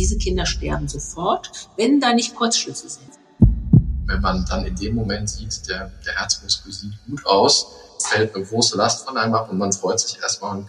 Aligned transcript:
Diese 0.00 0.16
Kinder 0.16 0.46
sterben 0.46 0.88
sofort, 0.88 1.52
wenn 1.76 2.00
da 2.00 2.14
nicht 2.14 2.34
Kurzschlüsse 2.34 2.88
sind. 2.88 3.10
Wenn 4.06 4.22
man 4.22 4.46
dann 4.48 4.64
in 4.64 4.74
dem 4.74 4.94
Moment 4.94 5.28
sieht, 5.28 5.68
der, 5.68 5.92
der 6.06 6.14
Herzmuskel 6.14 6.72
sieht 6.72 6.94
gut 7.06 7.26
aus, 7.26 7.66
fällt 8.08 8.34
eine 8.34 8.46
große 8.46 8.78
Last 8.78 9.06
von 9.06 9.18
einem 9.18 9.34
ab 9.34 9.50
und 9.50 9.58
man 9.58 9.74
freut 9.74 10.00
sich 10.00 10.18
erstmal. 10.18 10.64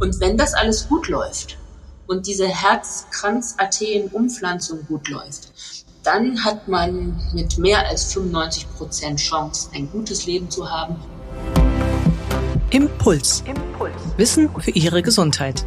Und 0.00 0.18
wenn 0.18 0.38
das 0.38 0.54
alles 0.54 0.88
gut 0.88 1.08
läuft 1.08 1.58
und 2.06 2.26
diese 2.26 2.48
Herzkranzarterienumpflanzung 2.48 4.86
gut 4.86 5.10
läuft, 5.10 5.52
dann 6.02 6.42
hat 6.42 6.68
man 6.68 7.20
mit 7.34 7.58
mehr 7.58 7.86
als 7.86 8.14
95 8.14 8.66
Prozent 8.78 9.20
Chance, 9.20 9.68
ein 9.74 9.90
gutes 9.90 10.24
Leben 10.24 10.50
zu 10.50 10.70
haben. 10.70 10.96
Impuls. 12.70 13.44
Impuls. 13.46 13.92
Wissen 14.16 14.48
für 14.58 14.70
Ihre 14.70 15.02
Gesundheit. 15.02 15.66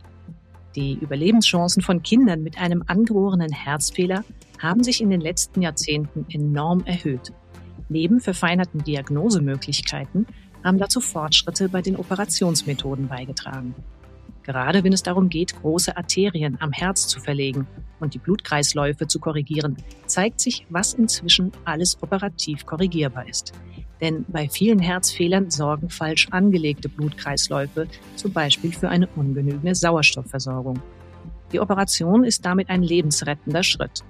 Die 0.75 0.93
Überlebenschancen 0.93 1.81
von 1.81 2.01
Kindern 2.01 2.43
mit 2.43 2.57
einem 2.57 2.83
angeborenen 2.87 3.51
Herzfehler 3.51 4.23
haben 4.59 4.83
sich 4.83 5.01
in 5.01 5.09
den 5.09 5.21
letzten 5.21 5.61
Jahrzehnten 5.61 6.25
enorm 6.29 6.83
erhöht. 6.85 7.33
Neben 7.89 8.21
verfeinerten 8.21 8.83
Diagnosemöglichkeiten 8.83 10.27
haben 10.63 10.77
dazu 10.77 11.01
Fortschritte 11.01 11.67
bei 11.67 11.81
den 11.81 11.97
Operationsmethoden 11.97 13.07
beigetragen. 13.07 13.75
Gerade 14.43 14.83
wenn 14.83 14.93
es 14.93 15.03
darum 15.03 15.29
geht, 15.29 15.55
große 15.61 15.95
Arterien 15.95 16.57
am 16.59 16.71
Herz 16.71 17.07
zu 17.07 17.19
verlegen 17.19 17.67
und 17.99 18.13
die 18.13 18.19
Blutkreisläufe 18.19 19.07
zu 19.07 19.19
korrigieren, 19.19 19.77
zeigt 20.07 20.39
sich, 20.39 20.65
was 20.69 20.93
inzwischen 20.93 21.51
alles 21.65 22.01
operativ 22.01 22.65
korrigierbar 22.65 23.27
ist. 23.27 23.53
Denn 24.01 24.25
bei 24.27 24.49
vielen 24.49 24.79
Herzfehlern 24.79 25.51
sorgen 25.51 25.89
falsch 25.89 26.27
angelegte 26.31 26.89
Blutkreisläufe 26.89 27.87
zum 28.15 28.33
Beispiel 28.33 28.71
für 28.73 28.89
eine 28.89 29.07
ungenügende 29.15 29.75
Sauerstoffversorgung. 29.75 30.81
Die 31.51 31.59
Operation 31.59 32.23
ist 32.23 32.43
damit 32.43 32.69
ein 32.69 32.81
lebensrettender 32.81 33.61
Schritt. 33.61 34.03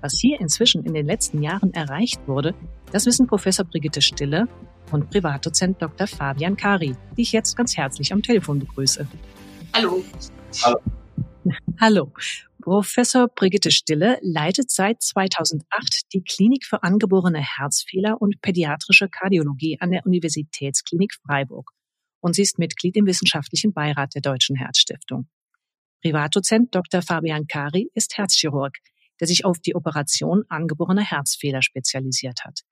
Was 0.00 0.18
hier 0.18 0.40
inzwischen 0.40 0.84
in 0.84 0.94
den 0.94 1.06
letzten 1.06 1.42
Jahren 1.42 1.72
erreicht 1.72 2.20
wurde, 2.26 2.54
das 2.92 3.06
wissen 3.06 3.26
Professor 3.26 3.64
Brigitte 3.64 4.00
Stille 4.00 4.48
und 4.90 5.10
Privatdozent 5.10 5.80
Dr. 5.82 6.06
Fabian 6.06 6.56
Kari, 6.56 6.94
die 7.16 7.22
ich 7.22 7.32
jetzt 7.32 7.56
ganz 7.56 7.76
herzlich 7.76 8.12
am 8.12 8.22
Telefon 8.22 8.58
begrüße. 8.58 9.06
Hallo. 9.78 10.02
Hallo. 10.64 10.80
Hallo. 11.80 12.12
Professor 12.60 13.28
Brigitte 13.28 13.70
Stille 13.70 14.18
leitet 14.22 14.72
seit 14.72 15.00
2008 15.00 16.12
die 16.12 16.24
Klinik 16.24 16.64
für 16.64 16.82
angeborene 16.82 17.38
Herzfehler 17.38 18.20
und 18.20 18.42
pädiatrische 18.42 19.08
Kardiologie 19.08 19.78
an 19.78 19.92
der 19.92 20.04
Universitätsklinik 20.04 21.14
Freiburg 21.24 21.70
und 22.18 22.34
sie 22.34 22.42
ist 22.42 22.58
Mitglied 22.58 22.96
im 22.96 23.06
wissenschaftlichen 23.06 23.72
Beirat 23.72 24.16
der 24.16 24.22
Deutschen 24.22 24.56
Herzstiftung. 24.56 25.28
Privatdozent 26.02 26.74
Dr. 26.74 27.00
Fabian 27.00 27.46
Kari 27.46 27.88
ist 27.94 28.18
Herzchirurg, 28.18 28.74
der 29.20 29.28
sich 29.28 29.44
auf 29.44 29.60
die 29.60 29.76
Operation 29.76 30.42
angeborener 30.48 31.04
Herzfehler 31.04 31.62
spezialisiert 31.62 32.40
hat. 32.44 32.62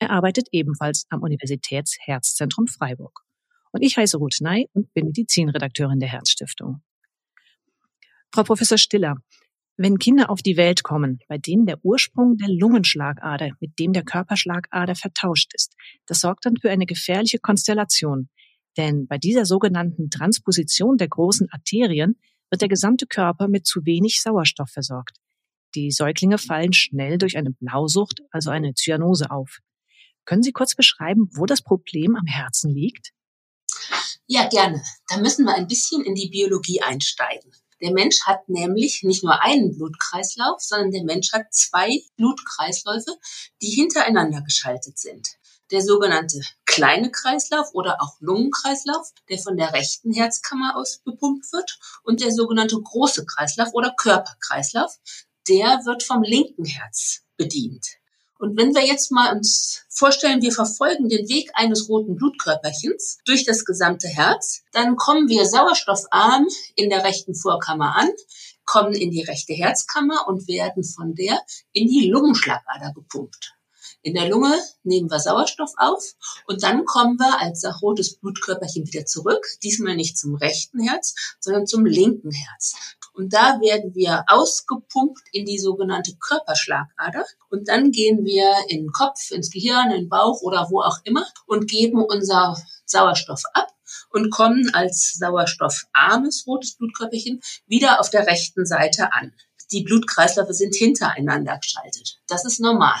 Er 0.00 0.10
arbeitet 0.10 0.48
ebenfalls 0.50 1.06
am 1.10 1.22
Universitätsherzzentrum 1.22 2.66
Freiburg. 2.66 3.25
Und 3.76 3.82
ich 3.82 3.98
heiße 3.98 4.16
Ruth 4.16 4.38
Ney 4.40 4.70
und 4.72 4.90
bin 4.94 5.04
Medizinredakteurin 5.04 6.00
der 6.00 6.08
Herzstiftung. 6.08 6.80
Frau 8.32 8.42
Professor 8.42 8.78
Stiller, 8.78 9.16
wenn 9.76 9.98
Kinder 9.98 10.30
auf 10.30 10.40
die 10.40 10.56
Welt 10.56 10.82
kommen, 10.82 11.18
bei 11.28 11.36
denen 11.36 11.66
der 11.66 11.84
Ursprung 11.84 12.38
der 12.38 12.48
Lungenschlagader 12.48 13.50
mit 13.60 13.78
dem 13.78 13.92
der 13.92 14.02
Körperschlagader 14.02 14.94
vertauscht 14.94 15.52
ist, 15.52 15.74
das 16.06 16.20
sorgt 16.20 16.46
dann 16.46 16.56
für 16.56 16.70
eine 16.70 16.86
gefährliche 16.86 17.38
Konstellation. 17.38 18.30
Denn 18.78 19.06
bei 19.08 19.18
dieser 19.18 19.44
sogenannten 19.44 20.08
Transposition 20.08 20.96
der 20.96 21.08
großen 21.08 21.46
Arterien 21.50 22.18
wird 22.48 22.62
der 22.62 22.70
gesamte 22.70 23.06
Körper 23.06 23.46
mit 23.46 23.66
zu 23.66 23.84
wenig 23.84 24.22
Sauerstoff 24.22 24.70
versorgt. 24.70 25.18
Die 25.74 25.90
Säuglinge 25.90 26.38
fallen 26.38 26.72
schnell 26.72 27.18
durch 27.18 27.36
eine 27.36 27.50
Blausucht, 27.50 28.22
also 28.30 28.48
eine 28.48 28.72
Zyanose 28.72 29.30
auf. 29.30 29.58
Können 30.24 30.42
Sie 30.42 30.52
kurz 30.52 30.74
beschreiben, 30.74 31.28
wo 31.34 31.44
das 31.44 31.60
Problem 31.60 32.16
am 32.16 32.24
Herzen 32.24 32.72
liegt? 32.72 33.12
Ja, 34.26 34.48
gerne. 34.48 34.82
Da 35.08 35.18
müssen 35.18 35.44
wir 35.44 35.54
ein 35.54 35.68
bisschen 35.68 36.04
in 36.04 36.14
die 36.14 36.28
Biologie 36.28 36.82
einsteigen. 36.82 37.52
Der 37.80 37.92
Mensch 37.92 38.24
hat 38.24 38.48
nämlich 38.48 39.02
nicht 39.02 39.22
nur 39.22 39.42
einen 39.42 39.76
Blutkreislauf, 39.76 40.60
sondern 40.60 40.90
der 40.92 41.04
Mensch 41.04 41.32
hat 41.32 41.52
zwei 41.52 42.02
Blutkreisläufe, 42.16 43.18
die 43.60 43.70
hintereinander 43.70 44.40
geschaltet 44.40 44.98
sind. 44.98 45.28
Der 45.70 45.82
sogenannte 45.82 46.40
kleine 46.64 47.10
Kreislauf 47.10 47.74
oder 47.74 48.00
auch 48.00 48.16
Lungenkreislauf, 48.20 49.12
der 49.28 49.38
von 49.38 49.56
der 49.56 49.72
rechten 49.72 50.12
Herzkammer 50.12 50.76
aus 50.76 51.00
bepumpt 51.04 51.52
wird, 51.52 51.78
und 52.04 52.20
der 52.20 52.32
sogenannte 52.32 52.80
große 52.80 53.26
Kreislauf 53.26 53.74
oder 53.74 53.92
Körperkreislauf, 53.96 54.92
der 55.48 55.80
wird 55.84 56.02
vom 56.02 56.22
linken 56.22 56.64
Herz 56.64 57.22
bedient. 57.36 57.86
Und 58.38 58.58
wenn 58.58 58.74
wir 58.74 58.84
jetzt 58.84 59.10
mal 59.12 59.34
uns 59.34 59.84
vorstellen, 59.88 60.42
wir 60.42 60.52
verfolgen 60.52 61.08
den 61.08 61.28
Weg 61.28 61.50
eines 61.54 61.88
roten 61.88 62.16
Blutkörperchens 62.16 63.18
durch 63.24 63.44
das 63.44 63.64
gesamte 63.64 64.08
Herz, 64.08 64.62
dann 64.72 64.96
kommen 64.96 65.28
wir 65.28 65.46
sauerstoffarm 65.46 66.46
in 66.74 66.90
der 66.90 67.04
rechten 67.04 67.34
Vorkammer 67.34 67.96
an, 67.96 68.10
kommen 68.64 68.92
in 68.92 69.10
die 69.10 69.22
rechte 69.22 69.54
Herzkammer 69.54 70.26
und 70.26 70.48
werden 70.48 70.84
von 70.84 71.14
der 71.14 71.40
in 71.72 71.88
die 71.88 72.10
Lungenschlagader 72.10 72.92
gepumpt. 72.94 73.55
In 74.06 74.14
der 74.14 74.28
Lunge 74.28 74.54
nehmen 74.84 75.10
wir 75.10 75.18
Sauerstoff 75.18 75.72
auf 75.78 76.14
und 76.46 76.62
dann 76.62 76.84
kommen 76.84 77.18
wir 77.18 77.40
als 77.40 77.64
rotes 77.82 78.20
Blutkörperchen 78.20 78.86
wieder 78.86 79.04
zurück, 79.04 79.44
diesmal 79.64 79.96
nicht 79.96 80.16
zum 80.16 80.36
rechten 80.36 80.78
Herz, 80.78 81.16
sondern 81.40 81.66
zum 81.66 81.84
linken 81.84 82.30
Herz. 82.30 82.76
Und 83.14 83.32
da 83.32 83.58
werden 83.60 83.96
wir 83.96 84.22
ausgepumpt 84.28 85.22
in 85.32 85.44
die 85.44 85.58
sogenannte 85.58 86.14
Körperschlagader. 86.20 87.24
Und 87.50 87.66
dann 87.66 87.90
gehen 87.90 88.24
wir 88.24 88.46
in 88.68 88.84
den 88.84 88.92
Kopf, 88.92 89.32
ins 89.32 89.50
Gehirn, 89.50 89.90
in 89.90 90.02
den 90.02 90.08
Bauch 90.08 90.40
oder 90.40 90.68
wo 90.70 90.82
auch 90.82 90.98
immer 91.02 91.26
und 91.46 91.68
geben 91.68 92.00
unser 92.00 92.56
Sauerstoff 92.84 93.42
ab 93.54 93.74
und 94.10 94.30
kommen 94.30 94.72
als 94.72 95.14
sauerstoffarmes 95.18 96.46
rotes 96.46 96.76
Blutkörperchen 96.76 97.40
wieder 97.66 97.98
auf 97.98 98.10
der 98.10 98.28
rechten 98.28 98.66
Seite 98.66 99.12
an. 99.12 99.32
Die 99.72 99.82
Blutkreisläufe 99.82 100.54
sind 100.54 100.76
hintereinander 100.76 101.58
geschaltet. 101.58 102.20
Das 102.28 102.44
ist 102.44 102.60
normal. 102.60 103.00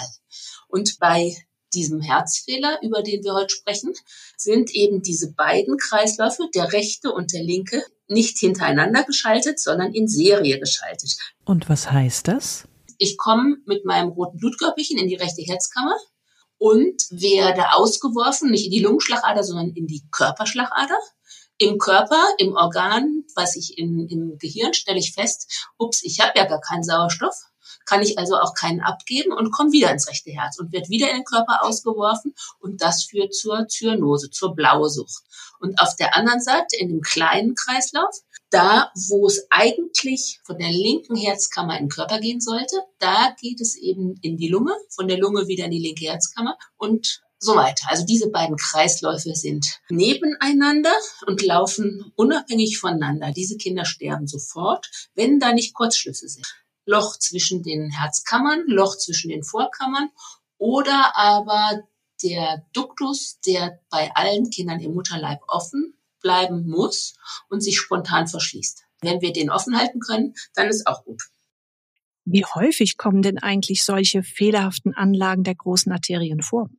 Und 0.68 0.98
bei 0.98 1.36
diesem 1.74 2.00
Herzfehler, 2.00 2.78
über 2.82 3.02
den 3.02 3.22
wir 3.22 3.34
heute 3.34 3.54
sprechen, 3.54 3.92
sind 4.36 4.70
eben 4.74 5.02
diese 5.02 5.32
beiden 5.32 5.76
Kreisläufe, 5.76 6.48
der 6.54 6.72
rechte 6.72 7.12
und 7.12 7.32
der 7.32 7.42
linke, 7.42 7.82
nicht 8.08 8.38
hintereinander 8.38 9.04
geschaltet, 9.04 9.60
sondern 9.60 9.92
in 9.92 10.08
Serie 10.08 10.58
geschaltet. 10.60 11.16
Und 11.44 11.68
was 11.68 11.90
heißt 11.90 12.28
das? 12.28 12.68
Ich 12.98 13.16
komme 13.16 13.56
mit 13.66 13.84
meinem 13.84 14.10
roten 14.10 14.38
Blutkörperchen 14.38 14.98
in 14.98 15.08
die 15.08 15.16
rechte 15.16 15.42
Herzkammer 15.42 15.96
und 16.58 17.02
werde 17.10 17.72
ausgeworfen, 17.74 18.50
nicht 18.50 18.66
in 18.66 18.70
die 18.70 18.80
Lungenschlagader, 18.80 19.42
sondern 19.42 19.70
in 19.70 19.86
die 19.86 20.06
Körperschlagader. 20.10 20.98
Im 21.58 21.78
Körper, 21.78 22.22
im 22.38 22.54
Organ, 22.54 23.24
was 23.34 23.56
ich 23.56 23.78
in, 23.78 24.06
im 24.08 24.38
Gehirn, 24.38 24.74
stelle 24.74 24.98
ich 24.98 25.12
fest, 25.12 25.68
ups, 25.78 26.02
ich 26.04 26.20
habe 26.20 26.32
ja 26.36 26.44
gar 26.44 26.60
keinen 26.60 26.82
Sauerstoff 26.84 27.34
kann 27.86 28.02
ich 28.02 28.18
also 28.18 28.36
auch 28.36 28.54
keinen 28.54 28.80
abgeben 28.80 29.32
und 29.32 29.52
komme 29.52 29.72
wieder 29.72 29.90
ins 29.90 30.08
rechte 30.08 30.30
Herz 30.30 30.58
und 30.58 30.72
wird 30.72 30.90
wieder 30.90 31.08
in 31.08 31.16
den 31.16 31.24
Körper 31.24 31.64
ausgeworfen 31.64 32.34
und 32.60 32.82
das 32.82 33.04
führt 33.04 33.34
zur 33.34 33.66
Zyanose, 33.68 34.30
zur 34.30 34.54
Blausucht. 34.54 35.22
Und 35.60 35.80
auf 35.80 35.96
der 35.96 36.14
anderen 36.14 36.40
Seite, 36.40 36.76
in 36.78 36.88
dem 36.88 37.00
kleinen 37.00 37.54
Kreislauf, 37.54 38.14
da, 38.50 38.90
wo 39.08 39.26
es 39.26 39.46
eigentlich 39.50 40.40
von 40.44 40.58
der 40.58 40.70
linken 40.70 41.16
Herzkammer 41.16 41.78
in 41.78 41.84
den 41.84 41.90
Körper 41.90 42.20
gehen 42.20 42.40
sollte, 42.40 42.76
da 42.98 43.34
geht 43.40 43.60
es 43.60 43.76
eben 43.76 44.18
in 44.22 44.36
die 44.36 44.48
Lunge, 44.48 44.72
von 44.90 45.08
der 45.08 45.18
Lunge 45.18 45.48
wieder 45.48 45.64
in 45.64 45.70
die 45.70 45.80
linke 45.80 46.06
Herzkammer 46.06 46.56
und 46.76 47.22
so 47.38 47.54
weiter. 47.54 47.86
Also 47.88 48.04
diese 48.04 48.30
beiden 48.30 48.56
Kreisläufe 48.56 49.34
sind 49.34 49.80
nebeneinander 49.88 50.94
und 51.26 51.42
laufen 51.42 52.12
unabhängig 52.16 52.78
voneinander. 52.78 53.32
Diese 53.32 53.56
Kinder 53.56 53.84
sterben 53.84 54.26
sofort, 54.26 54.88
wenn 55.14 55.38
da 55.38 55.52
nicht 55.52 55.74
Kurzschlüsse 55.74 56.28
sind. 56.28 56.46
Loch 56.86 57.18
zwischen 57.18 57.62
den 57.62 57.90
Herzkammern, 57.90 58.64
Loch 58.66 58.96
zwischen 58.96 59.28
den 59.28 59.42
Vorkammern 59.42 60.08
oder 60.56 61.16
aber 61.16 61.82
der 62.22 62.64
Duktus, 62.72 63.40
der 63.46 63.80
bei 63.90 64.10
allen 64.14 64.48
Kindern 64.50 64.80
im 64.80 64.94
Mutterleib 64.94 65.40
offen 65.48 65.94
bleiben 66.22 66.66
muss 66.66 67.16
und 67.50 67.60
sich 67.60 67.78
spontan 67.78 68.26
verschließt. 68.26 68.84
Wenn 69.02 69.20
wir 69.20 69.32
den 69.32 69.50
offen 69.50 69.76
halten 69.76 70.00
können, 70.00 70.34
dann 70.54 70.68
ist 70.68 70.86
auch 70.86 71.04
gut. 71.04 71.22
Wie 72.24 72.44
häufig 72.44 72.96
kommen 72.96 73.22
denn 73.22 73.38
eigentlich 73.38 73.84
solche 73.84 74.22
fehlerhaften 74.22 74.94
Anlagen 74.94 75.44
der 75.44 75.54
großen 75.54 75.92
Arterien 75.92 76.42
vor? 76.42 76.70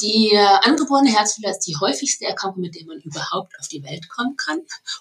Die 0.00 0.30
äh, 0.32 0.38
angeborene 0.62 1.10
Herzfehler 1.10 1.50
ist 1.50 1.66
die 1.66 1.76
häufigste 1.76 2.24
Erkrankung, 2.24 2.62
mit 2.62 2.74
der 2.74 2.86
man 2.86 3.00
überhaupt 3.00 3.54
auf 3.58 3.68
die 3.68 3.82
Welt 3.82 4.08
kommen 4.08 4.36
kann. 4.36 4.60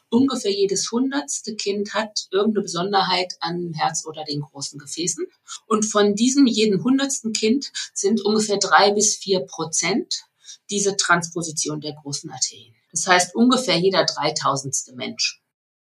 Ungefähr 0.09 0.51
jedes 0.51 0.91
hundertste 0.91 1.55
Kind 1.55 1.93
hat 1.93 2.27
irgendeine 2.31 2.63
Besonderheit 2.63 3.35
an 3.39 3.73
Herz 3.73 4.05
oder 4.05 4.23
den 4.23 4.41
großen 4.41 4.79
Gefäßen. 4.79 5.25
Und 5.67 5.83
von 5.83 6.15
diesem 6.15 6.45
jeden 6.45 6.83
hundertsten 6.83 7.33
Kind 7.33 7.71
sind 7.93 8.21
ungefähr 8.21 8.57
drei 8.57 8.91
bis 8.91 9.15
vier 9.15 9.41
Prozent 9.41 10.25
diese 10.69 10.97
Transposition 10.97 11.81
der 11.81 11.93
großen 11.93 12.29
Arterien. 12.29 12.75
Das 12.91 13.07
heißt 13.07 13.35
ungefähr 13.35 13.77
jeder 13.77 14.05
dreitausendste 14.05 14.93
Mensch. 14.95 15.41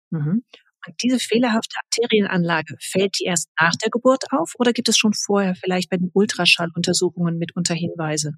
Mhm. 0.10 0.44
Und 0.88 0.96
diese 1.04 1.20
fehlerhafte 1.20 1.76
Arterienanlage, 1.86 2.76
fällt 2.80 3.20
die 3.20 3.26
erst 3.26 3.50
nach 3.60 3.76
der 3.76 3.90
Geburt 3.90 4.26
auf 4.32 4.54
oder 4.58 4.74
gibt 4.74 4.90
es 4.90 4.98
schon 4.98 5.14
vorher 5.14 5.56
vielleicht 5.56 5.90
bei 5.90 5.98
den 5.98 6.10
Ultraschalluntersuchungen 6.14 7.38
mitunter 7.38 7.76
Hinweise? 7.76 8.34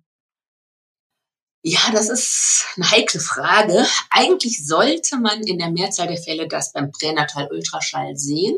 Ja, 1.63 1.91
das 1.91 2.09
ist 2.09 2.65
eine 2.75 2.89
heikle 2.89 3.19
Frage. 3.19 3.85
Eigentlich 4.09 4.65
sollte 4.65 5.17
man 5.17 5.43
in 5.43 5.59
der 5.59 5.69
Mehrzahl 5.69 6.07
der 6.07 6.17
Fälle 6.17 6.47
das 6.47 6.73
beim 6.73 6.91
Pränatal-Ultraschall 6.91 8.17
sehen, 8.17 8.57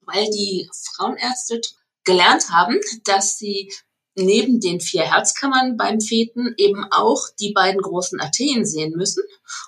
weil 0.00 0.28
die 0.30 0.68
Frauenärzte 0.72 1.60
gelernt 2.02 2.50
haben, 2.50 2.80
dass 3.04 3.38
sie 3.38 3.72
neben 4.16 4.60
den 4.60 4.80
vier 4.80 5.02
Herzkammern 5.02 5.76
beim 5.76 6.00
Feten 6.00 6.54
eben 6.56 6.84
auch 6.90 7.22
die 7.38 7.52
beiden 7.52 7.80
großen 7.80 8.20
Arterien 8.20 8.66
sehen 8.66 8.94
müssen. 8.96 9.22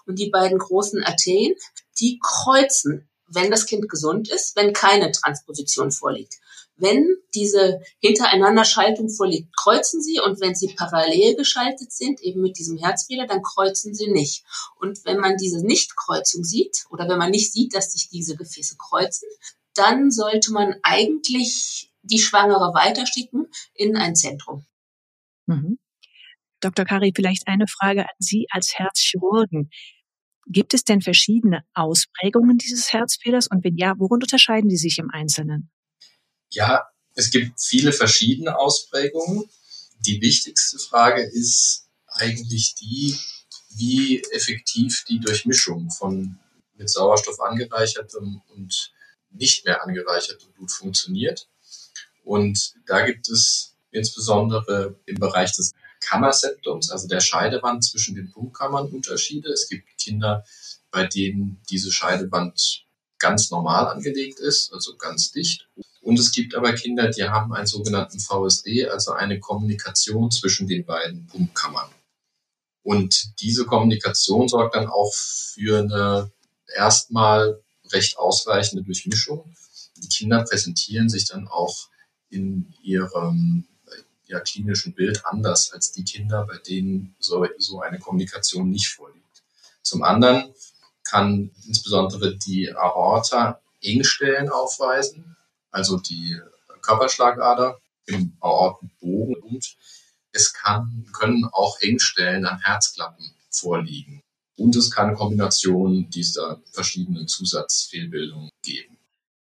Und 0.06 0.18
die 0.18 0.30
beiden 0.30 0.58
großen 0.58 1.04
Arterien, 1.04 1.54
die 2.00 2.18
kreuzen, 2.20 3.08
wenn 3.28 3.50
das 3.50 3.66
Kind 3.66 3.88
gesund 3.88 4.28
ist, 4.28 4.56
wenn 4.56 4.72
keine 4.72 5.12
Transposition 5.12 5.92
vorliegt. 5.92 6.34
Wenn 6.76 7.16
diese 7.34 7.80
hintereinander 8.00 8.64
Schaltung 8.64 9.08
vorliegt, 9.08 9.56
kreuzen 9.56 10.02
sie 10.02 10.20
und 10.20 10.40
wenn 10.40 10.54
sie 10.54 10.74
parallel 10.74 11.34
geschaltet 11.34 11.90
sind, 11.90 12.20
eben 12.20 12.42
mit 12.42 12.58
diesem 12.58 12.76
Herzfehler, 12.76 13.26
dann 13.26 13.42
kreuzen 13.42 13.94
sie 13.94 14.10
nicht. 14.10 14.44
Und 14.78 15.04
wenn 15.04 15.18
man 15.18 15.36
diese 15.38 15.64
Nichtkreuzung 15.64 16.44
sieht 16.44 16.84
oder 16.90 17.08
wenn 17.08 17.18
man 17.18 17.30
nicht 17.30 17.52
sieht, 17.52 17.74
dass 17.74 17.92
sich 17.92 18.10
diese 18.10 18.36
Gefäße 18.36 18.76
kreuzen, 18.76 19.28
dann 19.74 20.10
sollte 20.10 20.52
man 20.52 20.74
eigentlich 20.82 21.90
die 22.02 22.18
Schwangere 22.18 22.74
weiterschicken 22.74 23.48
in 23.74 23.96
ein 23.96 24.14
Zentrum. 24.14 24.64
Mhm. 25.46 25.78
Dr. 26.60 26.84
Kari, 26.84 27.12
vielleicht 27.14 27.46
eine 27.46 27.66
Frage 27.66 28.02
an 28.02 28.14
Sie 28.18 28.46
als 28.50 28.78
Herzchirurgen. 28.78 29.70
Gibt 30.46 30.74
es 30.74 30.84
denn 30.84 31.00
verschiedene 31.00 31.64
Ausprägungen 31.74 32.58
dieses 32.58 32.92
Herzfehlers 32.92 33.48
und 33.48 33.64
wenn 33.64 33.76
ja, 33.76 33.94
worin 33.98 34.22
unterscheiden 34.22 34.68
die 34.68 34.76
sich 34.76 34.98
im 34.98 35.10
Einzelnen? 35.10 35.70
Ja, 36.56 36.88
es 37.14 37.30
gibt 37.30 37.60
viele 37.60 37.92
verschiedene 37.92 38.58
Ausprägungen. 38.58 39.44
Die 40.06 40.22
wichtigste 40.22 40.78
Frage 40.78 41.22
ist 41.22 41.86
eigentlich 42.06 42.74
die, 42.76 43.14
wie 43.74 44.22
effektiv 44.32 45.04
die 45.04 45.20
Durchmischung 45.20 45.90
von 45.90 46.38
mit 46.78 46.88
Sauerstoff 46.88 47.40
angereichertem 47.40 48.40
und 48.54 48.90
nicht 49.28 49.66
mehr 49.66 49.82
angereichertem 49.82 50.50
Blut 50.54 50.72
funktioniert. 50.72 51.46
Und 52.24 52.72
da 52.86 53.04
gibt 53.04 53.28
es 53.28 53.76
insbesondere 53.90 54.98
im 55.04 55.16
Bereich 55.16 55.54
des 55.54 55.72
Kammerseptums, 56.00 56.90
also 56.90 57.06
der 57.06 57.20
Scheidewand 57.20 57.84
zwischen 57.84 58.14
den 58.14 58.30
Punktkammern 58.30 58.88
Unterschiede. 58.88 59.50
Es 59.50 59.68
gibt 59.68 59.98
Kinder, 59.98 60.42
bei 60.90 61.06
denen 61.06 61.60
diese 61.68 61.92
Scheidewand 61.92 62.85
ganz 63.18 63.50
normal 63.50 63.88
angelegt 63.88 64.38
ist, 64.40 64.72
also 64.72 64.96
ganz 64.96 65.32
dicht. 65.32 65.68
Und 66.00 66.18
es 66.18 66.32
gibt 66.32 66.54
aber 66.54 66.72
Kinder, 66.74 67.10
die 67.10 67.24
haben 67.24 67.52
einen 67.52 67.66
sogenannten 67.66 68.20
VSD, 68.20 68.88
also 68.88 69.12
eine 69.12 69.40
Kommunikation 69.40 70.30
zwischen 70.30 70.68
den 70.68 70.84
beiden 70.84 71.26
Pumpkammern. 71.26 71.90
Und 72.82 73.40
diese 73.40 73.64
Kommunikation 73.64 74.46
sorgt 74.48 74.76
dann 74.76 74.86
auch 74.86 75.12
für 75.12 75.80
eine 75.80 76.30
erstmal 76.76 77.60
recht 77.92 78.18
ausreichende 78.18 78.84
Durchmischung. 78.84 79.52
Die 79.96 80.08
Kinder 80.08 80.44
präsentieren 80.44 81.08
sich 81.08 81.26
dann 81.26 81.48
auch 81.48 81.88
in 82.28 82.72
ihrem 82.82 83.66
ja, 84.26 84.40
klinischen 84.40 84.94
Bild 84.94 85.24
anders 85.24 85.72
als 85.72 85.92
die 85.92 86.04
Kinder, 86.04 86.46
bei 86.46 86.58
denen 86.58 87.14
so, 87.18 87.46
so 87.58 87.80
eine 87.80 87.98
Kommunikation 87.98 88.70
nicht 88.70 88.88
vorliegt. 88.88 89.42
Zum 89.82 90.02
anderen 90.02 90.52
kann 91.10 91.50
insbesondere 91.66 92.36
die 92.36 92.70
Aorta 92.74 93.60
Engstellen 93.82 94.48
aufweisen 94.48 95.36
also 95.76 95.98
die 95.98 96.40
Körperschlagader 96.80 97.78
im 98.06 98.34
Aortenbogen 98.40 99.36
und 99.42 99.76
es 100.32 100.54
kann, 100.54 101.06
können 101.12 101.44
auch 101.52 101.78
Engstellen 101.80 102.46
an 102.46 102.60
Herzklappen 102.60 103.30
vorliegen. 103.50 104.22
Und 104.56 104.74
es 104.74 104.90
kann 104.90 105.14
Kombinationen 105.14 106.08
dieser 106.08 106.62
verschiedenen 106.72 107.28
Zusatzfehlbildungen 107.28 108.48
geben. 108.62 108.96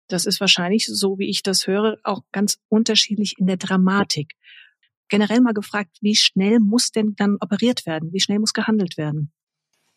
Das 0.08 0.26
ist 0.26 0.41
wahrscheinlich, 0.41 0.87
so 0.87 1.17
wie 1.20 1.31
ich 1.31 1.44
das 1.44 1.69
höre, 1.69 1.97
auch 2.03 2.23
ganz 2.32 2.58
unterschiedlich 2.69 3.38
in 3.38 3.47
der 3.47 3.56
Dramatik. 3.56 4.32
Generell 5.08 5.41
mal 5.41 5.55
gefragt, 5.55 5.99
wie 6.00 6.17
schnell 6.17 6.58
muss 6.58 6.91
denn 6.91 7.14
dann 7.17 7.37
operiert 7.41 7.87
werden? 7.87 8.12
Wie 8.12 8.20
schnell 8.20 8.41
muss 8.41 8.53
gehandelt 8.53 8.97
werden? 8.97 9.32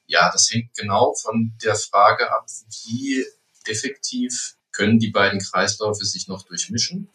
Ja, 0.10 0.32
das 0.32 0.50
hängt 0.50 0.74
genau 0.76 1.14
von 1.14 1.54
der 1.64 1.76
Frage 1.76 2.32
ab, 2.32 2.48
wie 2.84 3.24
effektiv 3.66 4.56
können 4.72 4.98
die 4.98 5.12
beiden 5.12 5.40
Kreisläufe 5.40 6.04
sich 6.04 6.28
noch 6.28 6.42
durchmischen. 6.44 7.10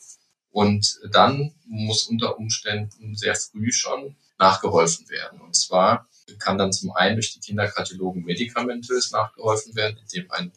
Und 0.50 1.00
dann 1.10 1.56
muss 1.66 2.04
unter 2.04 2.38
Umständen 2.38 3.16
sehr 3.16 3.34
früh 3.34 3.72
schon 3.72 4.14
nachgeholfen 4.38 5.08
werden. 5.08 5.40
Und 5.40 5.56
zwar 5.56 6.08
kann 6.38 6.56
dann 6.56 6.72
zum 6.72 6.92
einen 6.92 7.16
durch 7.16 7.32
die 7.32 7.40
Kinderkardiologen 7.40 8.22
medikamentös 8.22 9.10
nachgeholfen 9.10 9.74
werden, 9.74 9.98
indem 9.98 10.30
ein 10.30 10.52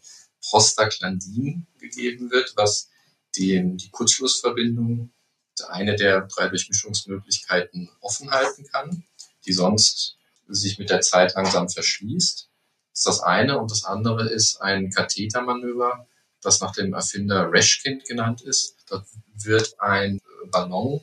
Prostaglandin 0.48 1.66
gegeben 1.80 2.30
wird, 2.30 2.54
was 2.56 2.90
den, 3.36 3.78
die 3.78 3.90
Kurzschlussverbindung, 3.90 5.12
eine 5.70 5.96
der 5.96 6.28
drei 6.28 6.50
Durchmischungsmöglichkeiten, 6.50 7.90
offen 8.00 8.30
halten 8.30 8.68
kann, 8.72 9.06
die 9.48 9.54
sonst 9.54 10.17
sich 10.48 10.80
mit 10.80 10.90
der 10.90 11.02
Zeit 11.02 11.34
langsam 11.36 11.70
verschließt. 11.70 12.50
Das 12.92 13.00
ist 13.00 13.08
das 13.08 13.20
eine. 13.22 13.60
Und 13.60 13.72
das 13.72 13.84
andere 13.84 14.30
ist 14.30 14.62
ein 14.62 14.90
Kathetermanöver, 14.90 16.08
das 16.42 16.62
nach 16.62 16.72
dem 16.72 16.94
Erfinder 16.94 17.52
Reshkind 17.52 18.06
genannt 18.06 18.42
ist. 18.42 18.76
Dort 18.90 19.06
wird 19.36 19.80
ein 19.80 20.22
Ballon, 20.52 21.02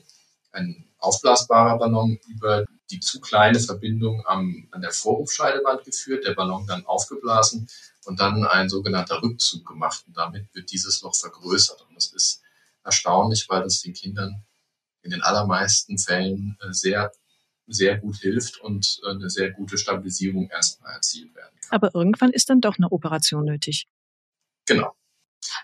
ein 0.51 0.85
aufblasbarer 0.97 1.77
Ballon 1.77 2.19
über 2.27 2.65
die 2.91 2.99
zu 2.99 3.19
kleine 3.19 3.59
Verbindung 3.59 4.25
am, 4.27 4.67
an 4.71 4.81
der 4.81 4.91
Vorhofscheidewand 4.91 5.83
geführt, 5.83 6.25
der 6.25 6.33
Ballon 6.33 6.67
dann 6.67 6.85
aufgeblasen 6.85 7.67
und 8.05 8.19
dann 8.19 8.45
ein 8.45 8.69
sogenannter 8.69 9.21
Rückzug 9.21 9.65
gemacht. 9.65 10.03
Und 10.07 10.15
damit 10.17 10.53
wird 10.53 10.71
dieses 10.71 11.01
Loch 11.01 11.15
vergrößert. 11.15 11.81
Und 11.81 11.95
das 11.95 12.11
ist 12.11 12.41
erstaunlich, 12.83 13.47
weil 13.49 13.63
das 13.63 13.81
den 13.81 13.93
Kindern 13.93 14.43
in 15.01 15.11
den 15.11 15.21
allermeisten 15.21 15.97
Fällen 15.97 16.57
äh, 16.61 16.73
sehr, 16.73 17.11
sehr 17.67 17.97
gut 17.97 18.17
hilft 18.17 18.59
und 18.61 18.99
äh, 19.05 19.11
eine 19.11 19.29
sehr 19.29 19.51
gute 19.51 19.77
Stabilisierung 19.77 20.49
erstmal 20.49 20.93
erzielt 20.93 21.33
werden 21.35 21.59
kann. 21.61 21.71
Aber 21.71 21.95
irgendwann 21.95 22.31
ist 22.31 22.49
dann 22.49 22.61
doch 22.61 22.77
eine 22.77 22.91
Operation 22.91 23.45
nötig. 23.45 23.87
Genau. 24.65 24.95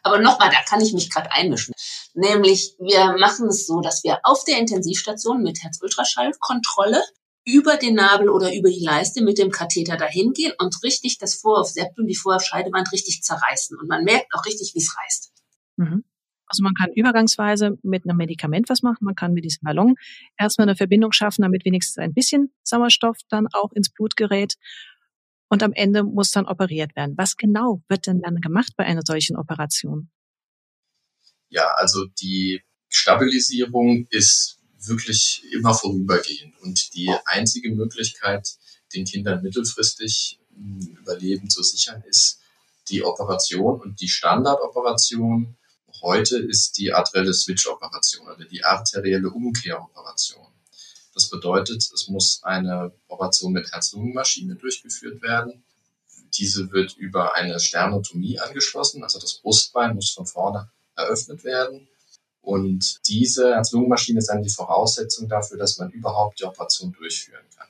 Aber 0.04 0.20
nochmal, 0.20 0.50
da 0.50 0.62
kann 0.68 0.82
ich 0.82 0.94
mich 0.94 1.10
gerade 1.10 1.32
einmischen. 1.32 1.74
Nämlich, 2.14 2.76
wir 2.80 3.18
machen 3.18 3.48
es 3.48 3.66
so, 3.66 3.82
dass 3.82 4.04
wir 4.04 4.20
auf 4.24 4.44
der 4.44 4.60
Intensivstation 4.60 5.42
mit 5.42 5.64
Herzultraschallkontrolle 5.64 7.04
über 7.44 7.78
den 7.78 7.96
Nabel 7.96 8.30
oder 8.30 8.54
über 8.54 8.70
die 8.70 8.84
Leiste 8.84 9.24
mit 9.24 9.38
dem 9.38 9.50
Katheter 9.50 9.98
dahin 9.98 10.34
gehen 10.34 10.54
und 10.60 10.84
richtig 10.84 11.18
das 11.18 11.36
Vorhof-Septum, 11.36 12.06
die 12.06 12.16
Vorhof-Scheidewand 12.16 12.92
richtig 12.92 13.24
zerreißen. 13.24 13.78
Und 13.80 13.88
man 13.88 14.04
merkt 14.04 14.28
auch 14.34 14.46
richtig, 14.46 14.74
wie 14.76 14.80
es 14.80 14.96
reißt. 14.96 15.32
Mhm. 15.78 16.04
Also 16.52 16.64
man 16.64 16.74
kann 16.74 16.92
übergangsweise 16.94 17.78
mit 17.82 18.04
einem 18.04 18.18
Medikament 18.18 18.68
was 18.68 18.82
machen. 18.82 19.06
Man 19.06 19.16
kann 19.16 19.32
mit 19.34 19.46
diesem 19.46 19.62
Ballon 19.64 19.96
erstmal 20.38 20.68
eine 20.68 20.76
Verbindung 20.76 21.14
schaffen, 21.14 21.44
damit 21.44 21.64
wenigstens 21.64 21.98
ein 21.98 22.14
bisschen 22.14 22.52
Sauerstoff 22.64 23.18
dann 23.30 23.48
auch 23.54 23.72
ins 23.72 23.90
Blut 23.90 24.18
gerät 24.18 24.56
und 25.48 25.64
am 25.64 25.72
Ende 25.72 26.04
muss 26.04 26.32
dann 26.32 26.46
operiert 26.46 26.94
werden. 26.98 27.16
Was 27.18 27.38
genau 27.38 27.82
wird 27.88 28.06
denn 28.06 28.22
dann 28.22 28.42
gemacht 28.42 28.74
bei 28.76 28.84
einer 28.84 29.02
solchen 29.06 29.38
Operation? 29.38 30.10
Ja, 31.48 31.74
also 31.76 32.06
die 32.22 32.62
Stabilisierung 32.90 34.08
ist 34.10 34.60
wirklich 34.86 35.46
immer 35.54 35.74
vorübergehend 35.74 36.58
und 36.60 36.94
die 36.96 37.14
einzige 37.26 37.74
Möglichkeit, 37.74 38.58
den 38.94 39.06
Kindern 39.06 39.42
mittelfristig 39.42 40.40
hm, 40.54 40.98
Überleben 41.00 41.50
zu 41.50 41.64
sichern, 41.64 42.04
ist 42.10 42.42
die 42.90 43.04
Operation 43.04 43.80
und 43.80 44.02
die 44.02 44.10
Standardoperation 44.10 45.56
heute 46.02 46.38
ist 46.38 46.78
die 46.78 46.94
arterielle 46.94 47.34
Switch-Operation 47.34 48.28
oder 48.28 48.46
die 48.46 48.64
arterielle 48.64 49.30
Umkehroperation. 49.30 50.48
Das 51.14 51.30
bedeutet, 51.30 51.90
es 51.94 52.08
muss 52.08 52.42
eine 52.44 52.94
Operation 53.08 53.52
mit 53.52 53.72
Herz-Lungen-Maschine 53.72 54.56
durchgeführt 54.56 55.22
werden. 55.22 55.64
Diese 56.34 56.72
wird 56.72 56.96
über 56.96 57.36
eine 57.36 57.60
Sternotomie 57.60 58.40
angeschlossen, 58.40 59.04
also 59.04 59.20
das 59.20 59.34
Brustbein 59.34 59.96
muss 59.96 60.12
von 60.12 60.26
vorne 60.26 60.72
eröffnet 60.96 61.44
werden. 61.44 61.88
Und 62.42 63.08
diese 63.08 63.54
Herz-Lungen-Maschine 63.54 64.20
ist 64.20 64.30
dann 64.30 64.42
die 64.42 64.50
Voraussetzung 64.50 65.28
dafür, 65.28 65.58
dass 65.58 65.78
man 65.78 65.92
überhaupt 65.92 66.40
die 66.40 66.46
Operation 66.46 66.92
durchführen 66.94 67.46
kann. 67.56 67.68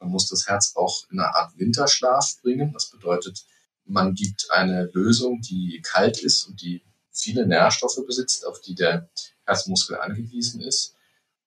Man 0.00 0.10
muss 0.10 0.28
das 0.28 0.46
Herz 0.46 0.72
auch 0.74 1.04
in 1.10 1.20
eine 1.20 1.34
Art 1.34 1.58
Winterschlaf 1.58 2.42
bringen. 2.42 2.72
Das 2.72 2.90
bedeutet, 2.90 3.44
man 3.86 4.14
gibt 4.14 4.50
eine 4.50 4.90
Lösung, 4.92 5.40
die 5.40 5.80
kalt 5.82 6.18
ist 6.18 6.44
und 6.44 6.60
die 6.60 6.82
viele 7.14 7.46
Nährstoffe 7.46 8.00
besitzt, 8.06 8.46
auf 8.46 8.60
die 8.60 8.74
der 8.74 9.08
Herzmuskel 9.46 9.98
angewiesen 9.98 10.60
ist. 10.60 10.94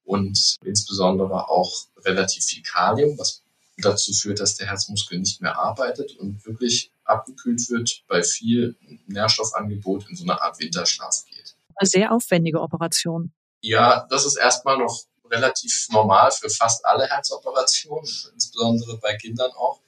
Und 0.03 0.55
insbesondere 0.63 1.49
auch 1.49 1.87
relativ 1.97 2.45
viel 2.45 2.63
Kalium, 2.63 3.19
was 3.19 3.43
dazu 3.77 4.13
führt, 4.13 4.39
dass 4.39 4.55
der 4.55 4.67
Herzmuskel 4.67 5.19
nicht 5.19 5.41
mehr 5.41 5.57
arbeitet 5.57 6.17
und 6.17 6.45
wirklich 6.45 6.91
abgekühlt 7.03 7.69
wird, 7.69 8.03
bei 8.07 8.23
viel 8.23 8.75
Nährstoffangebot 9.07 10.09
in 10.09 10.15
so 10.15 10.23
eine 10.23 10.41
Art 10.41 10.59
Winterschlaf 10.59 11.25
geht. 11.29 11.55
Eine 11.75 11.87
sehr 11.87 12.11
aufwendige 12.11 12.61
Operation. 12.61 13.31
Ja, 13.61 14.07
das 14.09 14.25
ist 14.25 14.37
erstmal 14.37 14.77
noch 14.77 15.03
relativ 15.29 15.87
normal 15.91 16.31
für 16.31 16.49
fast 16.49 16.85
alle 16.85 17.07
Herzoperationen, 17.07 18.09
insbesondere 18.33 18.97
bei 18.97 19.15
Kindern 19.17 19.51
auch. 19.51 19.81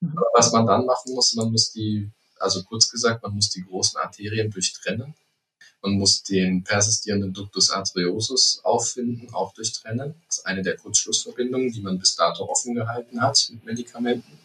Mhm. 0.00 0.18
Was 0.34 0.52
man 0.52 0.66
dann 0.66 0.86
machen 0.86 1.14
muss, 1.14 1.34
man 1.34 1.50
muss 1.50 1.72
die, 1.72 2.10
also 2.38 2.62
kurz 2.64 2.90
gesagt, 2.90 3.22
man 3.22 3.34
muss 3.34 3.50
die 3.50 3.62
großen 3.62 4.00
Arterien 4.00 4.50
durchtrennen. 4.50 5.14
Man 5.86 5.98
muss 5.98 6.24
den 6.24 6.64
persistierenden 6.64 7.32
Ductus 7.32 7.70
arteriosus 7.70 8.58
auffinden, 8.64 9.32
auch 9.32 9.54
durchtrennen. 9.54 10.16
Das 10.26 10.38
ist 10.38 10.44
eine 10.44 10.62
der 10.62 10.76
Kurzschlussverbindungen, 10.76 11.70
die 11.70 11.80
man 11.80 12.00
bis 12.00 12.16
dato 12.16 12.48
offen 12.48 12.74
gehalten 12.74 13.22
hat 13.22 13.46
mit 13.52 13.64
Medikamenten. 13.64 14.36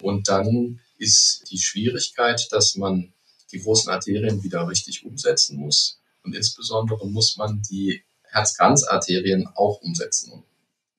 Und 0.00 0.28
dann 0.28 0.78
ist 0.96 1.50
die 1.50 1.58
Schwierigkeit, 1.58 2.46
dass 2.52 2.76
man 2.76 3.12
die 3.50 3.60
großen 3.60 3.90
Arterien 3.90 4.44
wieder 4.44 4.68
richtig 4.68 5.04
umsetzen 5.04 5.58
muss. 5.58 5.98
Und 6.22 6.36
insbesondere 6.36 7.08
muss 7.08 7.36
man 7.36 7.60
die 7.62 8.04
Herzkranzarterien 8.22 9.48
auch 9.48 9.80
umsetzen. 9.82 10.44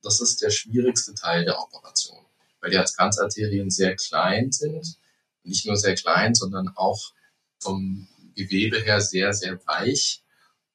das 0.01 0.19
ist 0.19 0.41
der 0.41 0.49
schwierigste 0.49 1.13
Teil 1.13 1.45
der 1.45 1.57
Operation, 1.57 2.19
weil 2.59 2.71
die 2.71 2.77
Herzkranzarterien 2.77 3.71
sehr 3.71 3.95
klein 3.95 4.51
sind. 4.51 4.97
Nicht 5.43 5.65
nur 5.65 5.77
sehr 5.77 5.95
klein, 5.95 6.35
sondern 6.35 6.67
auch 6.75 7.13
vom 7.59 8.09
Gewebe 8.35 8.79
her 8.79 9.01
sehr, 9.01 9.33
sehr 9.33 9.59
weich. 9.65 10.21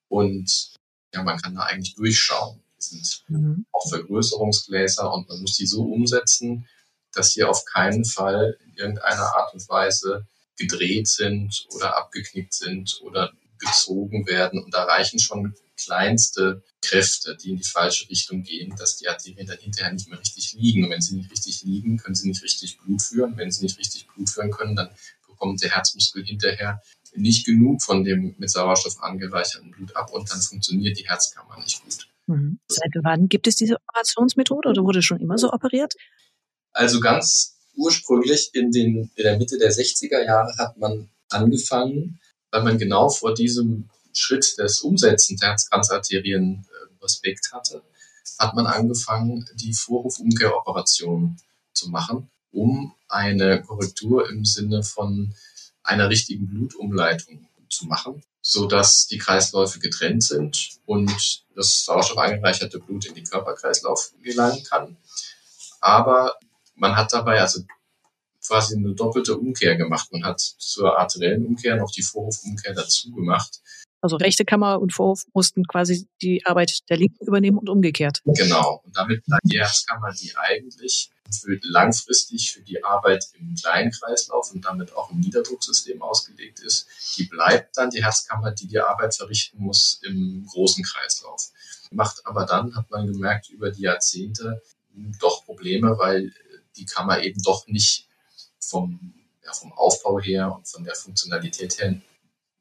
Und 0.08 0.74
ja, 1.14 1.22
man 1.22 1.38
kann 1.40 1.54
da 1.54 1.62
eigentlich 1.62 1.94
durchschauen. 1.94 2.62
Die 2.78 2.82
sind 2.82 3.24
mhm. 3.28 3.66
auch 3.72 3.88
Vergrößerungsgläser 3.88 5.12
und 5.12 5.28
man 5.28 5.40
muss 5.40 5.56
die 5.56 5.66
so 5.66 5.82
umsetzen, 5.82 6.66
dass 7.12 7.32
sie 7.32 7.44
auf 7.44 7.64
keinen 7.64 8.04
Fall 8.04 8.56
in 8.64 8.74
irgendeiner 8.74 9.34
Art 9.36 9.52
und 9.52 9.68
Weise 9.68 10.26
gedreht 10.56 11.08
sind 11.08 11.66
oder 11.74 11.96
abgeknickt 11.96 12.54
sind 12.54 13.00
oder 13.02 13.32
gezogen 13.58 14.26
werden. 14.26 14.62
Und 14.62 14.72
da 14.74 14.84
reichen 14.84 15.18
schon 15.18 15.54
kleinste 15.76 16.62
Kräfte, 16.82 17.36
die 17.36 17.50
in 17.50 17.56
die 17.56 17.64
falsche 17.64 18.08
Richtung 18.08 18.42
gehen, 18.42 18.74
dass 18.76 18.96
die 18.96 19.08
Arterien 19.08 19.46
dann 19.46 19.58
hinterher 19.58 19.92
nicht 19.92 20.08
mehr 20.08 20.20
richtig 20.20 20.52
liegen. 20.54 20.84
Und 20.84 20.90
wenn 20.90 21.00
sie 21.00 21.16
nicht 21.16 21.30
richtig 21.30 21.62
liegen, 21.62 21.98
können 21.98 22.14
sie 22.14 22.28
nicht 22.28 22.42
richtig 22.42 22.78
Blut 22.78 23.02
führen. 23.02 23.36
Wenn 23.36 23.50
sie 23.50 23.64
nicht 23.64 23.78
richtig 23.78 24.06
Blut 24.08 24.30
führen 24.30 24.50
können, 24.50 24.76
dann 24.76 24.90
bekommt 25.26 25.62
der 25.62 25.70
Herzmuskel 25.70 26.24
hinterher 26.24 26.82
nicht 27.14 27.46
genug 27.46 27.82
von 27.82 28.04
dem 28.04 28.34
mit 28.38 28.50
Sauerstoff 28.50 29.02
angereicherten 29.02 29.70
Blut 29.70 29.96
ab 29.96 30.12
und 30.12 30.30
dann 30.30 30.40
funktioniert 30.40 30.98
die 30.98 31.08
Herzkammer 31.08 31.58
nicht 31.58 31.82
gut. 31.84 32.08
Mhm. 32.26 32.58
Seit 32.68 32.92
wann 33.02 33.28
gibt 33.28 33.46
es 33.46 33.56
diese 33.56 33.76
Operationsmethode 33.76 34.68
oder 34.68 34.82
wurde 34.82 35.02
schon 35.02 35.20
immer 35.20 35.38
so 35.38 35.52
operiert? 35.52 35.94
Also 36.72 37.00
ganz 37.00 37.56
ursprünglich 37.74 38.50
in, 38.52 38.70
den, 38.70 39.10
in 39.14 39.24
der 39.24 39.38
Mitte 39.38 39.58
der 39.58 39.72
60er 39.72 40.24
Jahre 40.24 40.56
hat 40.58 40.76
man 40.76 41.10
angefangen, 41.28 42.20
weil 42.50 42.62
man 42.62 42.78
genau 42.78 43.08
vor 43.08 43.34
diesem 43.34 43.88
Schritt 44.12 44.58
des 44.58 44.80
Umsetzens 44.80 45.40
der 45.40 45.50
Herzkranzarterien 45.50 46.66
äh, 46.66 47.04
Respekt 47.04 47.50
hatte, 47.52 47.82
hat 48.38 48.54
man 48.54 48.66
angefangen, 48.66 49.46
die 49.54 49.72
Vorhofumkehroperation 49.72 51.36
zu 51.72 51.90
machen, 51.90 52.30
um 52.52 52.94
eine 53.08 53.62
Korrektur 53.62 54.28
im 54.28 54.44
Sinne 54.44 54.82
von 54.82 55.34
einer 55.90 56.08
richtigen 56.08 56.48
Blutumleitung 56.48 57.48
zu 57.68 57.86
machen, 57.86 58.22
so 58.40 58.66
dass 58.66 59.06
die 59.06 59.18
Kreisläufe 59.18 59.78
getrennt 59.78 60.24
sind 60.24 60.70
und 60.86 61.44
das 61.54 61.84
sauerstoff 61.84 62.18
angereicherte 62.18 62.78
Blut 62.78 63.06
in 63.06 63.14
den 63.14 63.24
Körperkreislauf 63.24 64.12
gelangen 64.22 64.62
kann. 64.64 64.96
Aber 65.80 66.36
man 66.74 66.96
hat 66.96 67.12
dabei 67.12 67.40
also 67.40 67.62
quasi 68.44 68.76
eine 68.76 68.94
doppelte 68.94 69.36
Umkehr 69.36 69.76
gemacht. 69.76 70.10
Man 70.12 70.24
hat 70.24 70.40
zur 70.40 70.98
arteriellen 70.98 71.46
Umkehr 71.46 71.76
noch 71.76 71.90
die 71.90 72.02
Vorhofumkehr 72.02 72.74
dazu 72.74 73.10
gemacht. 73.12 73.60
Also 74.00 74.16
rechte 74.16 74.44
Kammer 74.44 74.80
und 74.80 74.94
Vorhof 74.94 75.24
mussten 75.34 75.64
quasi 75.64 76.08
die 76.22 76.44
Arbeit 76.46 76.88
der 76.88 76.96
Linken 76.96 77.26
übernehmen 77.26 77.58
und 77.58 77.68
umgekehrt. 77.68 78.20
Genau. 78.24 78.80
Und 78.84 78.96
damit 78.96 79.24
bleibt 79.26 79.42
die 79.44 79.58
Herzkammer, 79.58 80.12
die 80.12 80.32
eigentlich 80.36 81.10
für 81.30 81.58
langfristig 81.62 82.52
für 82.52 82.62
die 82.62 82.82
Arbeit 82.84 83.26
im 83.38 83.54
kleinen 83.54 83.90
Kreislauf 83.90 84.52
und 84.52 84.64
damit 84.64 84.92
auch 84.94 85.10
im 85.10 85.20
Niederdrucksystem 85.20 86.02
ausgelegt 86.02 86.60
ist, 86.60 86.86
die 87.16 87.24
bleibt 87.24 87.76
dann 87.76 87.90
die 87.90 88.04
Herzkammer, 88.04 88.52
die 88.52 88.66
die 88.66 88.80
Arbeit 88.80 89.14
verrichten 89.14 89.58
muss 89.58 90.00
im 90.02 90.46
großen 90.46 90.84
Kreislauf. 90.84 91.50
Macht 91.90 92.26
aber 92.26 92.46
dann, 92.46 92.74
hat 92.76 92.90
man 92.90 93.06
gemerkt, 93.06 93.50
über 93.50 93.70
die 93.70 93.82
Jahrzehnte 93.82 94.62
doch 95.18 95.44
Probleme, 95.44 95.98
weil 95.98 96.32
die 96.76 96.84
Kammer 96.84 97.22
eben 97.22 97.42
doch 97.42 97.66
nicht 97.66 98.08
vom, 98.58 99.14
ja, 99.44 99.52
vom 99.52 99.72
Aufbau 99.72 100.20
her 100.20 100.54
und 100.54 100.68
von 100.68 100.84
der 100.84 100.94
Funktionalität 100.94 101.78
her 101.80 102.00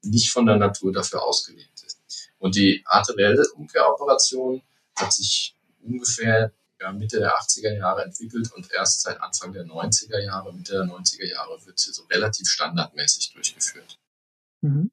nicht 0.02 0.30
von 0.30 0.46
der 0.46 0.56
Natur 0.56 0.92
dafür 0.92 1.22
ausgelegt 1.22 1.82
ist. 1.84 2.00
Und 2.38 2.56
die 2.56 2.82
arterielle 2.86 3.46
Umkehroperation 3.54 4.62
hat 4.96 5.12
sich 5.12 5.54
ungefähr 5.82 6.52
ja, 6.80 6.92
Mitte 6.92 7.18
der 7.18 7.34
80er 7.34 7.76
Jahre 7.76 8.04
entwickelt 8.04 8.50
und 8.52 8.70
erst 8.72 9.02
seit 9.02 9.20
Anfang 9.20 9.52
der 9.52 9.64
90er 9.64 10.18
Jahre, 10.18 10.52
Mitte 10.52 10.72
der 10.72 10.84
90er 10.84 11.26
Jahre 11.26 11.64
wird 11.66 11.78
sie 11.78 11.92
so 11.92 12.04
relativ 12.04 12.48
standardmäßig 12.48 13.32
durchgeführt. 13.34 13.96
Mhm. 14.62 14.90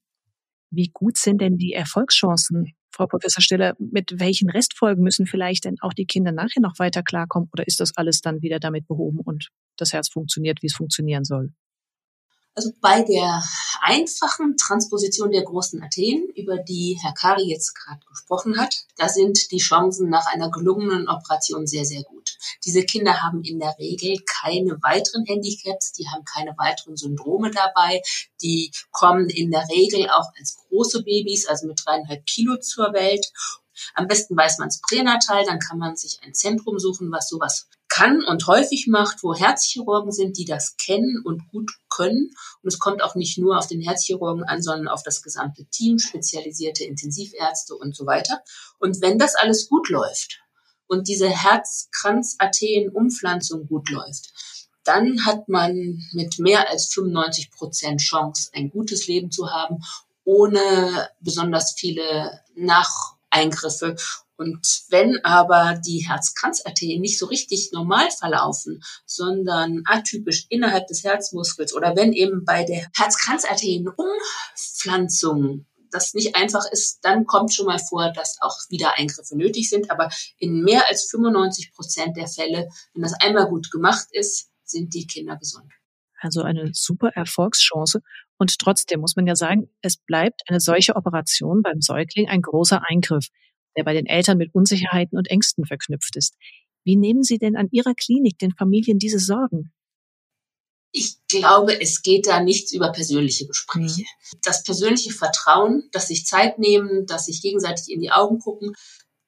Wie 0.69 0.89
gut 0.93 1.17
sind 1.17 1.39
denn 1.39 1.57
die 1.57 1.73
Erfolgschancen, 1.73 2.73
Frau 2.91 3.07
Professor 3.07 3.41
Stiller? 3.41 3.75
Mit 3.79 4.19
welchen 4.19 4.49
Restfolgen 4.49 5.01
müssen 5.03 5.25
vielleicht 5.25 5.65
denn 5.65 5.77
auch 5.81 5.93
die 5.93 6.05
Kinder 6.05 6.33
nachher 6.33 6.61
noch 6.61 6.77
weiter 6.77 7.03
klarkommen 7.03 7.49
oder 7.53 7.65
ist 7.65 7.79
das 7.79 7.95
alles 7.95 8.21
dann 8.21 8.41
wieder 8.41 8.59
damit 8.59 8.85
behoben 8.87 9.19
und 9.19 9.47
das 9.77 9.93
Herz 9.93 10.09
funktioniert, 10.09 10.61
wie 10.61 10.67
es 10.67 10.75
funktionieren 10.75 11.23
soll? 11.23 11.53
Also 12.57 12.71
bei 12.81 13.03
der 13.03 13.43
einfachen 13.81 14.57
Transposition 14.57 15.31
der 15.31 15.43
großen 15.43 15.83
Athen, 15.83 16.27
über 16.35 16.57
die 16.57 16.97
Herr 16.99 17.13
Kari 17.13 17.43
jetzt 17.43 17.75
gerade 17.75 17.99
gesprochen 18.09 18.59
hat, 18.59 18.87
da 18.95 19.09
sind 19.09 19.51
die 19.51 19.59
Chancen 19.59 20.09
nach 20.09 20.25
einer 20.25 20.49
gelungenen 20.49 21.07
Operation 21.07 21.67
sehr, 21.67 21.85
sehr 21.85 22.01
gut. 22.01 22.35
Diese 22.65 22.81
Kinder 22.81 23.21
haben 23.21 23.43
in 23.43 23.59
der 23.59 23.75
Regel 23.77 24.17
keine 24.25 24.79
weiteren 24.81 25.23
Handicaps, 25.25 25.91
die 25.91 26.07
haben 26.09 26.25
keine 26.25 26.57
weiteren 26.57 26.97
Syndrome 26.97 27.51
dabei, 27.51 28.01
die 28.41 28.71
kommen 28.89 29.29
in 29.29 29.51
der 29.51 29.67
Regel 29.69 30.09
auch 30.09 30.31
als 30.39 30.57
große 30.67 31.03
Babys, 31.03 31.45
also 31.45 31.67
mit 31.67 31.79
dreieinhalb 31.85 32.25
Kilo 32.25 32.57
zur 32.57 32.91
Welt 32.91 33.31
am 33.93 34.07
besten 34.07 34.35
weiß 34.35 34.57
man 34.57 34.69
es 34.69 34.81
pränatal, 34.81 35.45
dann 35.45 35.59
kann 35.59 35.77
man 35.77 35.95
sich 35.95 36.19
ein 36.23 36.33
Zentrum 36.33 36.79
suchen, 36.79 37.11
was 37.11 37.29
sowas 37.29 37.67
kann 37.97 38.23
und 38.23 38.45
häufig 38.45 38.85
macht, 38.87 39.23
wo 39.23 39.33
Herzchirurgen 39.33 40.11
sind, 40.11 40.37
die 40.37 40.45
das 40.45 40.77
kennen 40.77 41.23
und 41.25 41.49
gut 41.49 41.71
können. 41.89 42.29
Und 42.61 42.67
es 42.67 42.77
kommt 42.77 43.01
auch 43.01 43.15
nicht 43.15 43.39
nur 43.39 43.57
auf 43.57 43.65
den 43.65 43.81
Herzchirurgen 43.81 44.43
an, 44.43 44.61
sondern 44.61 44.87
auf 44.87 45.01
das 45.01 45.23
gesamte 45.23 45.65
Team, 45.65 45.97
spezialisierte 45.97 46.83
Intensivärzte 46.83 47.75
und 47.75 47.95
so 47.95 48.05
weiter. 48.05 48.43
Und 48.77 49.01
wenn 49.01 49.17
das 49.17 49.33
alles 49.33 49.67
gut 49.67 49.89
läuft 49.89 50.41
und 50.85 51.07
diese 51.07 51.27
Herzkranz-Arterien-Umpflanzung 51.27 53.67
gut 53.67 53.89
läuft, 53.89 54.31
dann 54.83 55.25
hat 55.25 55.49
man 55.49 56.03
mit 56.11 56.37
mehr 56.37 56.69
als 56.69 56.93
95 56.93 57.49
Prozent 57.49 58.01
Chance, 58.01 58.51
ein 58.53 58.69
gutes 58.69 59.07
Leben 59.07 59.31
zu 59.31 59.49
haben, 59.49 59.79
ohne 60.23 61.09
besonders 61.19 61.73
viele 61.75 62.41
Nacheingriffe 62.53 63.95
und 64.37 64.83
wenn 64.89 65.19
aber 65.23 65.79
die 65.85 66.07
Herzkranzarterien 66.07 67.01
nicht 67.01 67.19
so 67.19 67.25
richtig 67.25 67.71
normal 67.73 68.09
verlaufen, 68.11 68.81
sondern 69.05 69.83
atypisch 69.85 70.45
innerhalb 70.49 70.87
des 70.87 71.03
Herzmuskels 71.03 71.73
oder 71.73 71.93
wenn 71.95 72.13
eben 72.13 72.45
bei 72.45 72.63
der 72.63 72.87
Herzkranzarterienumpflanzung 72.95 75.65
das 75.91 76.13
nicht 76.13 76.35
einfach 76.35 76.65
ist, 76.71 76.99
dann 77.03 77.25
kommt 77.25 77.53
schon 77.53 77.65
mal 77.65 77.79
vor, 77.79 78.11
dass 78.11 78.37
auch 78.41 78.57
wieder 78.69 78.97
Eingriffe 78.97 79.37
nötig 79.37 79.69
sind. 79.69 79.89
Aber 79.89 80.09
in 80.37 80.63
mehr 80.63 80.87
als 80.89 81.09
95 81.09 81.73
Prozent 81.73 82.17
der 82.17 82.27
Fälle, 82.27 82.69
wenn 82.93 83.03
das 83.03 83.13
einmal 83.21 83.47
gut 83.47 83.71
gemacht 83.71 84.07
ist, 84.11 84.51
sind 84.63 84.93
die 84.93 85.07
Kinder 85.07 85.37
gesund. 85.37 85.71
Also 86.19 86.41
eine 86.41 86.71
super 86.73 87.09
Erfolgschance. 87.09 88.01
Und 88.37 88.57
trotzdem 88.59 88.99
muss 88.99 89.15
man 89.15 89.27
ja 89.27 89.35
sagen, 89.35 89.69
es 89.81 89.97
bleibt 89.97 90.41
eine 90.47 90.59
solche 90.59 90.95
Operation 90.95 91.61
beim 91.61 91.81
Säugling 91.81 92.27
ein 92.27 92.41
großer 92.41 92.81
Eingriff 92.87 93.27
der 93.77 93.83
bei 93.83 93.93
den 93.93 94.07
Eltern 94.07 94.37
mit 94.37 94.53
Unsicherheiten 94.53 95.17
und 95.17 95.29
Ängsten 95.29 95.65
verknüpft 95.65 96.15
ist. 96.17 96.35
Wie 96.83 96.95
nehmen 96.95 97.23
Sie 97.23 97.37
denn 97.37 97.55
an 97.55 97.69
Ihrer 97.71 97.93
Klinik 97.93 98.39
den 98.39 98.51
Familien 98.51 98.99
diese 98.99 99.19
Sorgen? 99.19 99.71
Ich 100.91 101.17
glaube, 101.27 101.79
es 101.79 102.01
geht 102.01 102.27
da 102.27 102.39
nichts 102.39 102.73
über 102.73 102.91
persönliche 102.91 103.45
Gespräche. 103.45 104.01
Mhm. 104.01 104.39
Das 104.43 104.63
persönliche 104.63 105.11
Vertrauen, 105.11 105.89
dass 105.91 106.07
sich 106.07 106.25
Zeit 106.25 106.59
nehmen, 106.59 107.05
dass 107.05 107.25
sich 107.25 107.41
gegenseitig 107.41 107.91
in 107.93 108.01
die 108.01 108.11
Augen 108.11 108.39
gucken, 108.39 108.73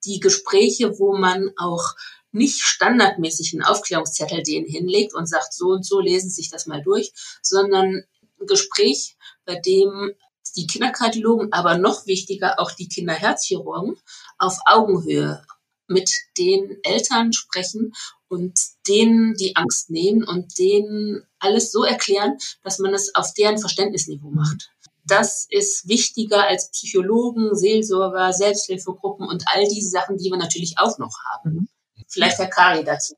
die 0.04 0.20
Gespräche, 0.20 0.98
wo 0.98 1.16
man 1.16 1.50
auch 1.56 1.84
nicht 2.32 2.60
standardmäßig 2.60 3.52
einen 3.52 3.62
Aufklärungszettel 3.62 4.42
den 4.42 4.64
hinlegt 4.64 5.14
und 5.14 5.26
sagt, 5.26 5.52
so 5.52 5.66
und 5.66 5.84
so 5.84 6.00
lesen 6.00 6.30
Sie 6.30 6.42
sich 6.42 6.50
das 6.50 6.66
mal 6.66 6.82
durch, 6.82 7.12
sondern 7.42 8.04
ein 8.40 8.46
Gespräch, 8.46 9.16
bei 9.44 9.56
dem 9.56 10.12
die 10.56 10.66
Kinderkardiologen, 10.66 11.52
aber 11.52 11.78
noch 11.78 12.06
wichtiger 12.06 12.58
auch 12.58 12.72
die 12.72 12.88
Kinderherzchirurgen 12.88 13.96
auf 14.40 14.58
Augenhöhe 14.64 15.42
mit 15.86 16.10
den 16.38 16.78
Eltern 16.82 17.32
sprechen 17.32 17.92
und 18.28 18.58
denen 18.86 19.34
die 19.34 19.56
Angst 19.56 19.90
nehmen 19.90 20.22
und 20.24 20.56
denen 20.58 21.26
alles 21.38 21.72
so 21.72 21.84
erklären, 21.84 22.38
dass 22.62 22.78
man 22.78 22.94
es 22.94 23.14
auf 23.14 23.34
deren 23.34 23.58
Verständnisniveau 23.58 24.30
macht. 24.30 24.70
Das 25.04 25.46
ist 25.50 25.88
wichtiger 25.88 26.46
als 26.46 26.70
Psychologen, 26.70 27.56
Seelsorger, 27.56 28.32
Selbsthilfegruppen 28.32 29.26
und 29.26 29.44
all 29.48 29.66
diese 29.66 29.90
Sachen, 29.90 30.16
die 30.16 30.30
wir 30.30 30.38
natürlich 30.38 30.78
auch 30.78 30.98
noch 30.98 31.14
haben. 31.32 31.52
Mhm. 31.52 31.68
Vielleicht 32.06 32.38
Herr 32.38 32.48
Kari 32.48 32.84
dazu. 32.84 33.14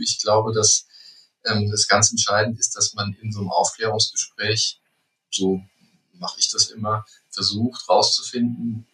Ich 0.00 0.20
glaube, 0.20 0.52
dass 0.52 0.86
ähm, 1.44 1.70
das 1.70 1.88
ganz 1.88 2.10
entscheidend 2.10 2.58
ist, 2.58 2.76
dass 2.76 2.94
man 2.94 3.16
in 3.20 3.32
so 3.32 3.40
einem 3.40 3.50
Aufklärungsgespräch, 3.50 4.80
so 5.30 5.60
mache 6.14 6.38
ich 6.38 6.50
das 6.50 6.70
immer, 6.70 7.04
versucht 7.30 7.88
rauszufinden, 7.88 8.86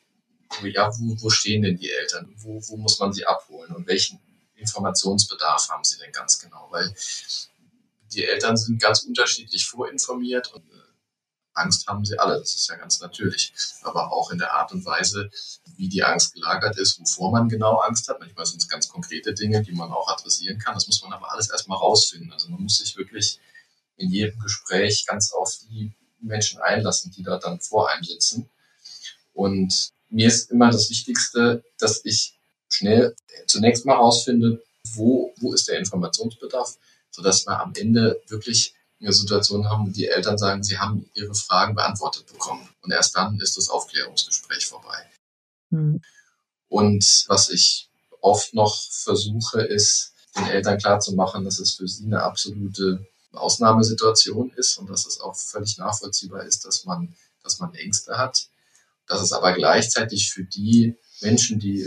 ja, 0.62 0.90
wo, 0.98 1.16
wo 1.22 1.30
stehen 1.30 1.62
denn 1.62 1.76
die 1.76 1.90
Eltern? 1.90 2.32
Wo, 2.38 2.60
wo 2.68 2.76
muss 2.76 2.98
man 2.98 3.12
sie 3.12 3.26
abholen? 3.26 3.74
Und 3.74 3.86
welchen 3.86 4.20
Informationsbedarf 4.56 5.68
haben 5.70 5.84
sie 5.84 5.98
denn 5.98 6.12
ganz 6.12 6.38
genau? 6.38 6.68
Weil 6.70 6.94
die 8.12 8.24
Eltern 8.24 8.56
sind 8.56 8.80
ganz 8.80 9.02
unterschiedlich 9.02 9.66
vorinformiert 9.66 10.52
und 10.52 10.62
äh, 10.70 10.82
Angst 11.54 11.86
haben 11.86 12.04
sie 12.04 12.18
alle, 12.18 12.38
das 12.38 12.54
ist 12.54 12.68
ja 12.68 12.76
ganz 12.76 13.00
natürlich. 13.00 13.52
Aber 13.82 14.12
auch 14.12 14.30
in 14.30 14.38
der 14.38 14.54
Art 14.54 14.72
und 14.72 14.84
Weise, 14.84 15.30
wie 15.76 15.88
die 15.88 16.02
Angst 16.02 16.34
gelagert 16.34 16.78
ist, 16.78 16.98
wovor 17.00 17.30
man 17.30 17.48
genau 17.48 17.78
Angst 17.78 18.08
hat. 18.08 18.20
Manchmal 18.20 18.46
sind 18.46 18.62
es 18.62 18.68
ganz 18.68 18.88
konkrete 18.88 19.34
Dinge, 19.34 19.62
die 19.62 19.72
man 19.72 19.92
auch 19.92 20.08
adressieren 20.08 20.58
kann. 20.58 20.74
Das 20.74 20.86
muss 20.86 21.02
man 21.02 21.12
aber 21.12 21.32
alles 21.32 21.50
erstmal 21.50 21.78
rausfinden. 21.78 22.32
Also 22.32 22.48
man 22.48 22.62
muss 22.62 22.78
sich 22.78 22.96
wirklich 22.96 23.38
in 23.96 24.10
jedem 24.10 24.38
Gespräch 24.40 25.04
ganz 25.06 25.32
auf 25.32 25.54
die 25.68 25.92
Menschen 26.20 26.60
einlassen, 26.60 27.12
die 27.12 27.22
da 27.22 27.38
dann 27.38 27.60
vor 27.60 27.90
einem 27.90 28.04
sitzen. 28.04 28.48
Und 29.34 29.92
mir 30.12 30.28
ist 30.28 30.50
immer 30.50 30.70
das 30.70 30.90
Wichtigste, 30.90 31.64
dass 31.78 32.04
ich 32.04 32.38
schnell 32.68 33.14
zunächst 33.46 33.84
mal 33.86 33.96
rausfinde, 33.96 34.62
wo, 34.94 35.32
wo 35.40 35.52
ist 35.52 35.68
der 35.68 35.78
Informationsbedarf, 35.78 36.76
sodass 37.10 37.46
wir 37.46 37.60
am 37.60 37.74
Ende 37.74 38.20
wirklich 38.28 38.74
eine 39.00 39.12
Situation 39.12 39.68
haben, 39.68 39.88
wo 39.88 39.90
die 39.90 40.06
Eltern 40.06 40.38
sagen, 40.38 40.62
sie 40.62 40.78
haben 40.78 41.10
ihre 41.14 41.34
Fragen 41.34 41.74
beantwortet 41.74 42.26
bekommen. 42.26 42.68
Und 42.82 42.92
erst 42.92 43.16
dann 43.16 43.40
ist 43.40 43.56
das 43.56 43.68
Aufklärungsgespräch 43.68 44.66
vorbei. 44.66 45.10
Mhm. 45.70 46.00
Und 46.68 47.24
was 47.28 47.50
ich 47.50 47.88
oft 48.20 48.54
noch 48.54 48.80
versuche, 48.90 49.62
ist, 49.62 50.12
den 50.36 50.46
Eltern 50.46 50.78
klarzumachen, 50.78 51.44
dass 51.44 51.58
es 51.58 51.72
für 51.72 51.88
sie 51.88 52.06
eine 52.06 52.22
absolute 52.22 53.06
Ausnahmesituation 53.32 54.50
ist 54.56 54.78
und 54.78 54.88
dass 54.88 55.06
es 55.06 55.20
auch 55.20 55.36
völlig 55.36 55.78
nachvollziehbar 55.78 56.44
ist, 56.44 56.64
dass 56.64 56.84
man, 56.84 57.14
dass 57.42 57.58
man 57.58 57.74
Ängste 57.74 58.16
hat. 58.16 58.48
Dass 59.12 59.20
es 59.20 59.32
aber 59.32 59.52
gleichzeitig 59.52 60.32
für 60.32 60.42
die 60.42 60.96
Menschen, 61.20 61.60
die 61.60 61.86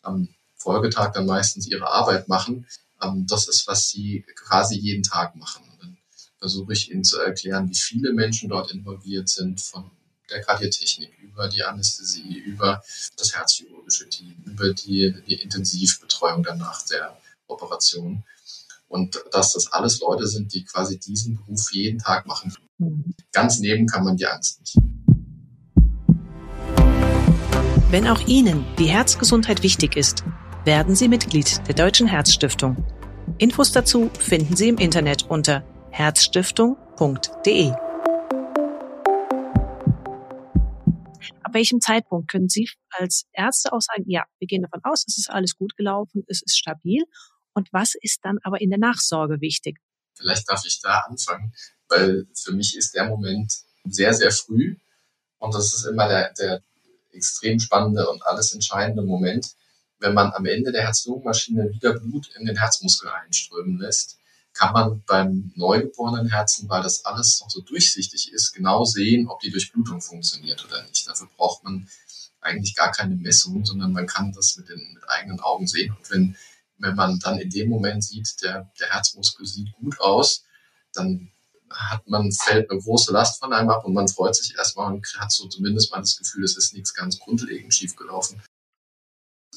am 0.00 0.28
Folgetag 0.56 1.12
dann 1.12 1.26
meistens 1.26 1.66
ihre 1.66 1.90
Arbeit 1.90 2.28
machen, 2.28 2.66
ähm, 3.02 3.26
das 3.28 3.46
ist, 3.46 3.66
was 3.66 3.90
sie 3.90 4.24
quasi 4.36 4.76
jeden 4.76 5.02
Tag 5.02 5.36
machen. 5.36 5.64
Und 5.70 5.82
dann 5.82 5.98
versuche 6.38 6.72
ich 6.72 6.90
ihnen 6.90 7.04
zu 7.04 7.20
erklären, 7.20 7.68
wie 7.68 7.74
viele 7.74 8.14
Menschen 8.14 8.48
dort 8.48 8.70
involviert 8.70 9.28
sind, 9.28 9.60
von 9.60 9.90
der 10.30 10.40
Kardiotechnik 10.40 11.12
über 11.18 11.46
die 11.46 11.62
Anästhesie, 11.62 12.38
über 12.38 12.82
das 13.18 13.34
herzchirurgische 13.34 14.08
Team, 14.08 14.42
über 14.46 14.72
die, 14.72 15.14
die 15.26 15.34
Intensivbetreuung 15.34 16.42
dann 16.42 16.56
nach 16.56 16.86
der 16.86 17.20
Operation. 17.48 18.24
Und 18.88 19.22
dass 19.30 19.52
das 19.52 19.70
alles 19.70 20.00
Leute 20.00 20.26
sind, 20.26 20.54
die 20.54 20.64
quasi 20.64 20.98
diesen 20.98 21.36
Beruf 21.36 21.70
jeden 21.72 21.98
Tag 21.98 22.26
machen. 22.26 22.56
Mhm. 22.78 23.14
Ganz 23.30 23.58
nehmen 23.58 23.86
kann 23.86 24.04
man 24.04 24.16
die 24.16 24.26
Angst 24.26 24.58
nicht. 24.60 24.76
Wenn 27.92 28.08
auch 28.08 28.26
Ihnen 28.26 28.64
die 28.78 28.86
Herzgesundheit 28.86 29.62
wichtig 29.62 29.96
ist, 29.96 30.24
werden 30.64 30.94
Sie 30.94 31.08
Mitglied 31.08 31.60
der 31.68 31.74
Deutschen 31.74 32.06
Herzstiftung. 32.06 32.82
Infos 33.36 33.70
dazu 33.70 34.08
finden 34.18 34.56
Sie 34.56 34.70
im 34.70 34.78
Internet 34.78 35.24
unter 35.24 35.62
herzstiftung.de. 35.90 37.70
Ab 41.42 41.52
welchem 41.52 41.82
Zeitpunkt 41.82 42.30
können 42.30 42.48
Sie 42.48 42.70
als 42.92 43.26
Ärzte 43.34 43.74
auch 43.74 43.82
sagen, 43.82 44.04
ja, 44.06 44.24
wir 44.38 44.48
gehen 44.48 44.62
davon 44.62 44.80
aus, 44.84 45.04
es 45.06 45.18
ist 45.18 45.28
alles 45.28 45.54
gut 45.54 45.76
gelaufen, 45.76 46.24
es 46.28 46.40
ist 46.40 46.56
stabil. 46.56 47.04
Und 47.52 47.70
was 47.74 47.94
ist 48.00 48.20
dann 48.22 48.38
aber 48.42 48.62
in 48.62 48.70
der 48.70 48.78
Nachsorge 48.78 49.42
wichtig? 49.42 49.76
Vielleicht 50.14 50.48
darf 50.48 50.64
ich 50.64 50.80
da 50.80 51.00
anfangen, 51.00 51.52
weil 51.90 52.26
für 52.34 52.52
mich 52.52 52.74
ist 52.74 52.94
der 52.94 53.04
Moment 53.04 53.52
sehr, 53.84 54.14
sehr 54.14 54.30
früh. 54.30 54.76
Und 55.36 55.54
das 55.54 55.74
ist 55.74 55.84
immer 55.84 56.08
der, 56.08 56.32
der 56.32 56.62
extrem 57.12 57.60
spannende 57.60 58.08
und 58.08 58.24
alles 58.26 58.52
entscheidende 58.52 59.02
Moment, 59.02 59.48
wenn 59.98 60.14
man 60.14 60.32
am 60.32 60.46
Ende 60.46 60.72
der 60.72 60.82
Herz-Lungen-Maschine 60.82 61.70
wieder 61.72 61.98
Blut 61.98 62.28
in 62.36 62.46
den 62.46 62.56
Herzmuskel 62.56 63.08
einströmen 63.08 63.78
lässt, 63.78 64.18
kann 64.54 64.72
man 64.72 65.02
beim 65.06 65.52
neugeborenen 65.54 66.28
Herzen, 66.28 66.68
weil 66.68 66.82
das 66.82 67.04
alles 67.04 67.40
noch 67.40 67.50
so 67.50 67.60
durchsichtig 67.62 68.32
ist, 68.32 68.52
genau 68.52 68.84
sehen, 68.84 69.28
ob 69.28 69.40
die 69.40 69.50
Durchblutung 69.50 70.00
funktioniert 70.00 70.64
oder 70.64 70.82
nicht. 70.84 71.08
Dafür 71.08 71.28
braucht 71.36 71.64
man 71.64 71.88
eigentlich 72.40 72.74
gar 72.74 72.90
keine 72.92 73.14
Messung, 73.14 73.64
sondern 73.64 73.92
man 73.92 74.06
kann 74.06 74.32
das 74.32 74.56
mit 74.56 74.68
den 74.68 74.92
mit 74.94 75.08
eigenen 75.08 75.40
Augen 75.40 75.66
sehen. 75.66 75.94
Und 75.96 76.10
wenn, 76.10 76.36
wenn 76.78 76.94
man 76.94 77.18
dann 77.20 77.38
in 77.38 77.48
dem 77.48 77.70
Moment 77.70 78.04
sieht, 78.04 78.42
der, 78.42 78.70
der 78.78 78.90
Herzmuskel 78.90 79.46
sieht 79.46 79.72
gut 79.72 80.00
aus, 80.00 80.44
dann 80.92 81.30
hat 81.74 82.08
man, 82.08 82.30
fällt 82.32 82.70
eine 82.70 82.80
große 82.80 83.12
Last 83.12 83.40
von 83.40 83.52
einem 83.52 83.70
ab 83.70 83.84
und 83.84 83.94
man 83.94 84.08
freut 84.08 84.34
sich 84.34 84.54
erstmal 84.56 84.92
und 84.92 85.06
hat 85.18 85.32
so 85.32 85.48
zumindest 85.48 85.92
mal 85.92 86.00
das 86.00 86.16
Gefühl, 86.16 86.44
es 86.44 86.56
ist 86.56 86.74
nichts 86.74 86.94
ganz 86.94 87.18
grundlegend 87.18 87.74
schiefgelaufen. 87.74 88.42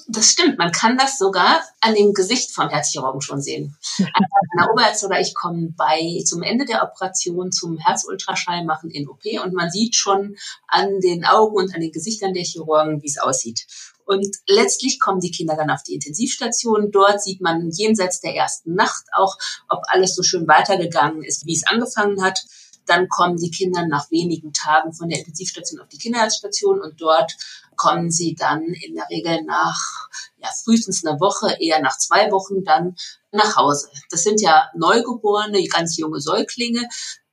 Das 0.08 0.28
stimmt, 0.28 0.58
man 0.58 0.72
kann 0.72 0.98
das 0.98 1.18
sogar 1.18 1.64
an 1.82 1.96
dem 1.96 2.14
Gesicht 2.14 2.52
vom 2.52 2.70
Herzchirurgen 2.70 3.22
schon 3.22 3.42
sehen. 3.42 3.76
Also 3.98 4.28
der 4.58 4.72
Oberärzte 4.72 5.06
oder 5.08 5.20
ich 5.20 5.34
komme 5.34 5.74
bei 5.76 6.22
zum 6.26 6.44
Ende 6.44 6.66
der 6.66 6.84
Operation 6.84 7.52
zum 7.52 7.78
Herzultraschall 7.78 8.66
machen 8.66 8.92
in 8.92 9.08
OP 9.08 9.24
und 9.44 9.54
man 9.54 9.72
sieht 9.72 9.96
schon 9.96 10.36
an 10.68 11.00
den 11.00 11.26
Augen 11.26 11.56
und 11.56 11.74
an 11.74 11.82
den 11.82 11.92
Gesichtern 11.92 12.34
der 12.34 12.44
Chirurgen, 12.44 13.02
wie 13.02 13.08
es 13.08 13.18
aussieht. 13.18 13.66
Und 14.06 14.38
letztlich 14.48 15.00
kommen 15.00 15.20
die 15.20 15.32
Kinder 15.32 15.56
dann 15.56 15.72
auf 15.72 15.82
die 15.82 15.96
Intensivstation. 15.96 16.92
Dort 16.92 17.24
sieht 17.24 17.42
man 17.42 17.72
jenseits 17.72 18.22
der 18.22 18.36
ersten 18.36 18.76
Nacht 18.76 19.06
auch, 19.14 19.36
ob 19.68 19.82
alles 19.88 20.16
so 20.16 20.22
schön 20.22 20.48
weitergegangen 20.48 21.24
ist, 21.24 21.46
wie 21.48 21.56
es 21.56 21.66
angefangen 21.66 22.24
hat. 22.24 22.46
Dann 22.86 23.10
kommen 23.10 23.38
die 23.38 23.52
Kinder 23.52 23.86
nach 23.88 24.12
wenigen 24.12 24.54
Tagen 24.54 24.94
von 24.94 25.10
der 25.10 25.20
Intensivstation 25.20 25.82
auf 25.82 25.88
die 25.88 25.98
Kinderherzstation 25.98 26.82
und 26.82 27.02
dort 27.02 27.36
kommen 27.76 28.12
sie 28.12 28.36
dann 28.36 28.64
in 28.64 28.96
der 28.96 29.10
Regel 29.10 29.44
nach 29.44 30.10
ja, 30.38 30.50
frühestens 30.64 31.06
einer 31.06 31.20
Woche, 31.20 31.58
eher 31.60 31.82
nach 31.82 31.98
zwei 31.98 32.32
Wochen 32.32 32.64
dann 32.64 32.96
nach 33.32 33.56
Hause. 33.56 33.90
Das 34.10 34.24
sind 34.24 34.42
ja 34.42 34.70
Neugeborene, 34.76 35.64
ganz 35.68 35.98
junge 35.98 36.22
Säuglinge, 36.22 36.88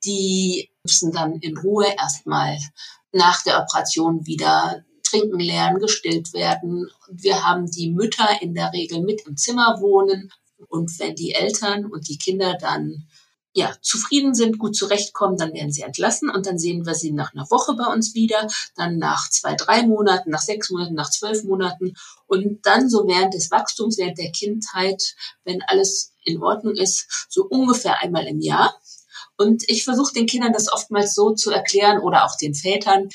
die 0.05 0.71
müssen 0.85 1.13
dann 1.13 1.39
in 1.41 1.57
Ruhe 1.59 1.87
erstmal 1.97 2.59
nach 3.13 3.43
der 3.43 3.61
Operation 3.61 4.27
wieder 4.27 4.85
trinken 5.03 5.41
lernen, 5.41 5.79
gestillt 5.79 6.33
werden. 6.33 6.91
Wir 7.11 7.45
haben 7.45 7.71
die 7.71 7.91
Mütter 7.91 8.29
in 8.41 8.55
der 8.55 8.73
Regel 8.73 9.03
mit 9.03 9.27
im 9.27 9.37
Zimmer 9.37 9.79
wohnen. 9.81 10.33
Und 10.69 10.99
wenn 10.99 11.15
die 11.15 11.35
Eltern 11.35 11.87
und 11.87 12.09
die 12.09 12.19
Kinder 12.19 12.57
dann 12.59 13.07
ja, 13.55 13.75
zufrieden 13.83 14.35
sind, 14.35 14.59
gut 14.59 14.75
zurechtkommen, 14.75 15.37
dann 15.37 15.53
werden 15.53 15.73
sie 15.73 15.83
entlassen 15.83 16.31
und 16.31 16.47
dann 16.47 16.59
sehen 16.59 16.87
wir 16.87 16.95
sie 16.95 17.13
nach 17.13 17.35
einer 17.35 17.51
Woche 17.51 17.75
bei 17.75 17.85
uns 17.87 18.15
wieder, 18.15 18.49
dann 18.77 18.97
nach 18.97 19.29
zwei, 19.29 19.55
drei 19.55 19.87
Monaten, 19.87 20.31
nach 20.31 20.41
sechs 20.41 20.71
Monaten, 20.71 20.95
nach 20.95 21.11
zwölf 21.11 21.45
Monaten 21.45 21.95
und 22.27 22.65
dann 22.65 22.89
so 22.89 23.07
während 23.07 23.35
des 23.35 23.51
Wachstums, 23.51 23.99
während 23.99 24.19
der 24.19 24.33
Kindheit, 24.33 25.15
wenn 25.45 25.63
alles 25.63 26.13
in 26.25 26.43
Ordnung 26.43 26.75
ist, 26.75 27.27
so 27.29 27.45
ungefähr 27.45 28.01
einmal 28.01 28.27
im 28.27 28.41
Jahr. 28.41 28.75
Und 29.37 29.69
ich 29.69 29.85
versuche 29.85 30.15
den 30.15 30.27
Kindern 30.27 30.53
das 30.53 30.73
oftmals 30.73 31.15
so 31.15 31.35
zu 31.35 31.51
erklären 31.51 31.99
oder 32.01 32.25
auch 32.25 32.37
den 32.37 32.55
Vätern, 32.55 33.09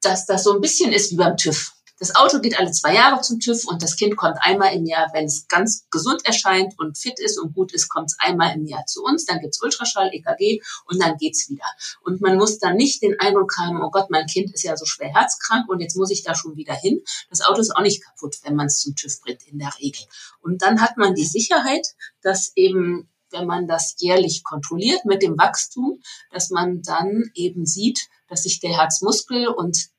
dass 0.00 0.26
das 0.26 0.44
so 0.44 0.54
ein 0.54 0.60
bisschen 0.60 0.92
ist 0.92 1.12
wie 1.12 1.16
beim 1.16 1.36
TÜV. 1.36 1.72
Das 1.98 2.14
Auto 2.14 2.40
geht 2.40 2.58
alle 2.58 2.70
zwei 2.70 2.94
Jahre 2.94 3.20
zum 3.22 3.40
TÜV 3.40 3.66
und 3.66 3.82
das 3.82 3.96
Kind 3.96 4.16
kommt 4.16 4.36
einmal 4.40 4.72
im 4.72 4.86
Jahr, 4.86 5.08
wenn 5.12 5.24
es 5.24 5.48
ganz 5.48 5.86
gesund 5.90 6.24
erscheint 6.24 6.78
und 6.78 6.96
fit 6.96 7.18
ist 7.18 7.38
und 7.38 7.54
gut 7.54 7.72
ist, 7.72 7.88
kommt 7.88 8.10
es 8.10 8.16
einmal 8.20 8.54
im 8.54 8.66
Jahr 8.66 8.86
zu 8.86 9.02
uns. 9.02 9.24
Dann 9.24 9.40
gibt's 9.40 9.60
Ultraschall, 9.60 10.10
EKG 10.12 10.62
und 10.86 11.02
dann 11.02 11.16
geht's 11.16 11.50
wieder. 11.50 11.66
Und 12.02 12.20
man 12.20 12.36
muss 12.36 12.60
dann 12.60 12.76
nicht 12.76 13.02
den 13.02 13.18
Eindruck 13.18 13.52
haben, 13.58 13.82
oh 13.82 13.90
Gott, 13.90 14.10
mein 14.10 14.26
Kind 14.26 14.54
ist 14.54 14.62
ja 14.62 14.76
so 14.76 14.84
schwer 14.84 15.12
herzkrank 15.12 15.68
und 15.68 15.80
jetzt 15.80 15.96
muss 15.96 16.10
ich 16.10 16.22
da 16.22 16.36
schon 16.36 16.56
wieder 16.56 16.74
hin. 16.74 17.02
Das 17.30 17.40
Auto 17.40 17.60
ist 17.60 17.74
auch 17.74 17.82
nicht 17.82 18.04
kaputt, 18.04 18.36
wenn 18.44 18.54
man 18.54 18.66
es 18.66 18.80
zum 18.80 18.94
TÜV 18.94 19.20
bringt, 19.22 19.46
in 19.48 19.58
der 19.58 19.72
Regel. 19.80 20.04
Und 20.40 20.62
dann 20.62 20.80
hat 20.80 20.96
man 20.98 21.14
die 21.14 21.26
Sicherheit, 21.26 21.88
dass 22.22 22.52
eben 22.54 23.08
wenn 23.30 23.46
man 23.46 23.66
das 23.66 23.94
jährlich 23.98 24.42
kontrolliert 24.42 25.04
mit 25.04 25.20
dem 25.20 25.36
Wachstum, 25.36 26.00
dass 26.30 26.48
man 26.48 26.80
dann 26.80 27.30
eben 27.34 27.66
sieht, 27.66 28.08
dass 28.28 28.44
sich 28.44 28.60
der 28.60 28.76
Herzmuskel 28.76 29.48
und 29.48 29.90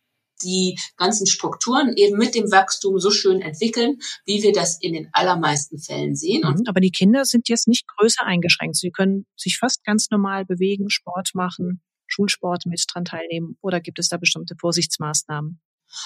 die 0.44 0.80
ganzen 0.98 1.28
Strukturen 1.28 1.94
eben 1.96 2.18
mit 2.18 2.36
dem 2.36 2.52
Wachstum 2.52 3.00
so 3.00 3.12
schön 3.12 3.42
entwickeln, 3.42 4.00
wie 4.26 4.44
wir 4.44 4.54
das 4.54 4.80
in 4.82 4.94
den 4.94 5.10
allermeisten 5.14 5.80
Fällen 5.80 6.16
sehen. 6.16 6.42
Mhm, 6.44 6.64
aber 6.68 6.80
die 6.80 6.92
Kinder 6.92 7.26
sind 7.26 7.50
jetzt 7.50 7.68
nicht 7.68 7.88
größer 7.88 8.26
eingeschränkt. 8.26 8.78
Sie 8.78 8.92
können 8.92 9.26
sich 9.36 9.58
fast 9.58 9.84
ganz 9.84 10.10
normal 10.10 10.46
bewegen, 10.46 10.90
Sport 10.90 11.32
machen, 11.34 11.82
Schulsport 12.08 12.66
mit 12.66 12.84
dran 12.92 13.06
teilnehmen 13.06 13.58
oder 13.62 13.80
gibt 13.80 14.00
es 14.00 14.10
da 14.10 14.18
bestimmte 14.18 14.56
Vorsichtsmaßnahmen? 14.60 15.60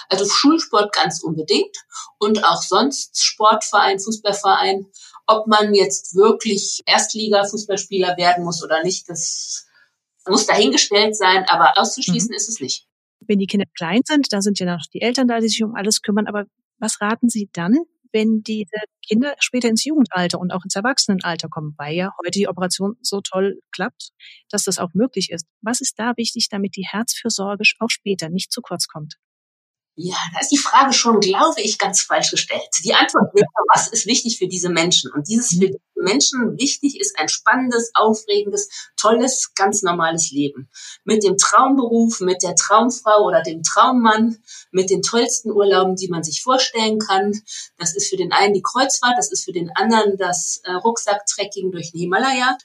Also 0.09 0.25
Schulsport 0.29 0.93
ganz 0.93 1.21
unbedingt 1.21 1.75
und 2.17 2.45
auch 2.45 2.61
sonst 2.61 3.21
Sportverein, 3.23 3.99
Fußballverein. 3.99 4.85
Ob 5.27 5.47
man 5.47 5.73
jetzt 5.73 6.15
wirklich 6.15 6.81
Erstliga-Fußballspieler 6.85 8.17
werden 8.17 8.43
muss 8.43 8.63
oder 8.63 8.83
nicht, 8.83 9.09
das 9.09 9.65
muss 10.27 10.45
dahingestellt 10.45 11.15
sein, 11.17 11.45
aber 11.47 11.77
auszuschließen 11.77 12.29
mhm. 12.29 12.35
ist 12.35 12.49
es 12.49 12.59
nicht. 12.59 12.87
Wenn 13.27 13.39
die 13.39 13.47
Kinder 13.47 13.65
klein 13.75 14.01
sind, 14.05 14.31
da 14.31 14.41
sind 14.41 14.59
ja 14.59 14.65
noch 14.65 14.83
die 14.93 15.01
Eltern 15.01 15.27
da, 15.27 15.39
die 15.39 15.47
sich 15.47 15.63
um 15.63 15.75
alles 15.75 16.01
kümmern. 16.01 16.27
Aber 16.27 16.45
was 16.79 17.01
raten 17.01 17.29
Sie 17.29 17.49
dann, 17.53 17.77
wenn 18.11 18.43
diese 18.43 18.77
Kinder 19.05 19.35
später 19.39 19.67
ins 19.67 19.83
Jugendalter 19.83 20.39
und 20.39 20.51
auch 20.51 20.63
ins 20.63 20.75
Erwachsenenalter 20.75 21.49
kommen, 21.49 21.73
weil 21.77 21.95
ja 21.95 22.11
heute 22.19 22.39
die 22.39 22.47
Operation 22.47 22.95
so 23.01 23.21
toll 23.21 23.59
klappt, 23.71 24.11
dass 24.49 24.63
das 24.63 24.79
auch 24.79 24.89
möglich 24.93 25.31
ist. 25.31 25.45
Was 25.61 25.81
ist 25.81 25.97
da 25.97 26.13
wichtig, 26.15 26.47
damit 26.49 26.75
die 26.75 26.85
Herzfürsorge 26.85 27.63
auch 27.79 27.89
später 27.89 28.29
nicht 28.29 28.51
zu 28.51 28.61
kurz 28.61 28.87
kommt? 28.87 29.15
Ja, 29.95 30.15
da 30.33 30.39
ist 30.39 30.51
die 30.51 30.57
Frage 30.57 30.91
schon, 30.93 31.19
glaube 31.19 31.61
ich, 31.61 31.77
ganz 31.77 32.01
falsch 32.01 32.31
gestellt. 32.31 32.67
Die 32.83 32.95
Antwort 32.95 33.33
wäre, 33.35 33.45
was 33.73 33.89
ist 33.89 34.07
wichtig 34.07 34.39
für 34.39 34.47
diese 34.47 34.69
Menschen? 34.69 35.11
Und 35.11 35.27
dieses 35.27 35.49
diese 35.49 35.79
Menschen 36.03 36.57
wichtig 36.59 36.99
ist 36.99 37.17
ein 37.17 37.29
spannendes, 37.29 37.91
aufregendes, 37.93 38.69
tolles, 38.97 39.53
ganz 39.55 39.81
normales 39.81 40.31
Leben. 40.31 40.69
Mit 41.03 41.23
dem 41.23 41.37
Traumberuf, 41.37 42.19
mit 42.19 42.43
der 42.43 42.55
Traumfrau 42.55 43.25
oder 43.25 43.41
dem 43.41 43.63
Traummann, 43.63 44.37
mit 44.71 44.89
den 44.89 45.01
tollsten 45.01 45.51
Urlauben, 45.51 45.95
die 45.95 46.09
man 46.09 46.23
sich 46.23 46.43
vorstellen 46.43 46.99
kann. 46.99 47.41
Das 47.77 47.95
ist 47.95 48.09
für 48.09 48.17
den 48.17 48.31
einen 48.31 48.53
die 48.53 48.61
Kreuzfahrt, 48.61 49.17
das 49.17 49.31
ist 49.31 49.45
für 49.45 49.53
den 49.53 49.71
anderen 49.75 50.17
das 50.17 50.61
äh, 50.63 50.71
Rucksacktrekking 50.71 51.71
durch 51.71 51.91
den 51.91 52.01
Himalaya 52.01 52.57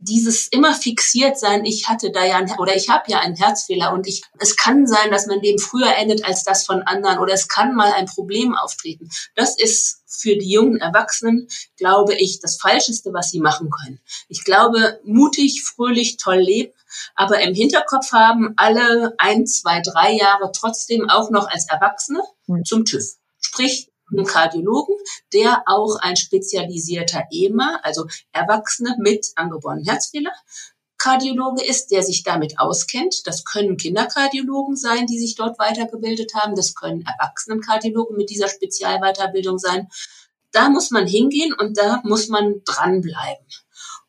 dieses 0.00 0.46
immer 0.48 0.74
fixiert 0.74 1.38
sein, 1.38 1.64
ich 1.64 1.88
hatte 1.88 2.10
da 2.10 2.24
ja 2.24 2.36
ein, 2.36 2.50
oder 2.58 2.74
ich 2.74 2.88
habe 2.88 3.04
ja 3.08 3.20
einen 3.20 3.36
Herzfehler 3.36 3.92
und 3.92 4.06
ich, 4.06 4.22
es 4.38 4.56
kann 4.56 4.86
sein, 4.86 5.10
dass 5.10 5.26
mein 5.26 5.40
Leben 5.40 5.58
früher 5.58 5.94
endet 5.96 6.24
als 6.24 6.42
das 6.42 6.64
von 6.64 6.82
anderen 6.82 7.18
oder 7.18 7.34
es 7.34 7.48
kann 7.48 7.74
mal 7.74 7.92
ein 7.92 8.06
Problem 8.06 8.54
auftreten. 8.54 9.10
Das 9.36 9.58
ist 9.58 10.02
für 10.06 10.36
die 10.36 10.50
jungen 10.50 10.78
Erwachsenen, 10.78 11.48
glaube 11.76 12.14
ich, 12.14 12.40
das 12.40 12.58
Falscheste, 12.58 13.12
was 13.12 13.30
sie 13.30 13.40
machen 13.40 13.70
können. 13.70 14.00
Ich 14.28 14.44
glaube, 14.44 15.00
mutig, 15.04 15.62
fröhlich, 15.62 16.16
toll 16.16 16.38
leben, 16.38 16.72
aber 17.14 17.40
im 17.40 17.54
Hinterkopf 17.54 18.12
haben 18.12 18.54
alle 18.56 19.14
ein, 19.18 19.46
zwei, 19.46 19.80
drei 19.80 20.12
Jahre 20.12 20.50
trotzdem 20.52 21.08
auch 21.08 21.30
noch 21.30 21.48
als 21.48 21.68
Erwachsene 21.68 22.22
hm. 22.46 22.64
zum 22.64 22.84
TÜV. 22.84 23.04
Sprich, 23.40 23.89
einen 24.10 24.26
Kardiologen, 24.26 24.96
der 25.32 25.62
auch 25.66 25.96
ein 26.00 26.16
spezialisierter 26.16 27.24
EMA, 27.30 27.80
also 27.82 28.06
Erwachsene 28.32 28.96
mit 28.98 29.26
angeborenen 29.36 29.84
Herzfehler, 29.84 30.32
Kardiologe 31.00 31.64
ist, 31.64 31.90
der 31.90 32.02
sich 32.02 32.24
damit 32.24 32.58
auskennt. 32.58 33.26
Das 33.26 33.44
können 33.46 33.78
Kinderkardiologen 33.78 34.76
sein, 34.76 35.06
die 35.06 35.18
sich 35.18 35.34
dort 35.34 35.58
weitergebildet 35.58 36.34
haben. 36.34 36.54
Das 36.54 36.74
können 36.74 37.06
Erwachsenenkardiologen 37.06 38.16
mit 38.18 38.28
dieser 38.28 38.48
Spezialweiterbildung 38.48 39.58
sein. 39.58 39.88
Da 40.52 40.68
muss 40.68 40.90
man 40.90 41.06
hingehen 41.06 41.54
und 41.54 41.78
da 41.78 42.02
muss 42.04 42.28
man 42.28 42.60
dranbleiben. 42.66 43.46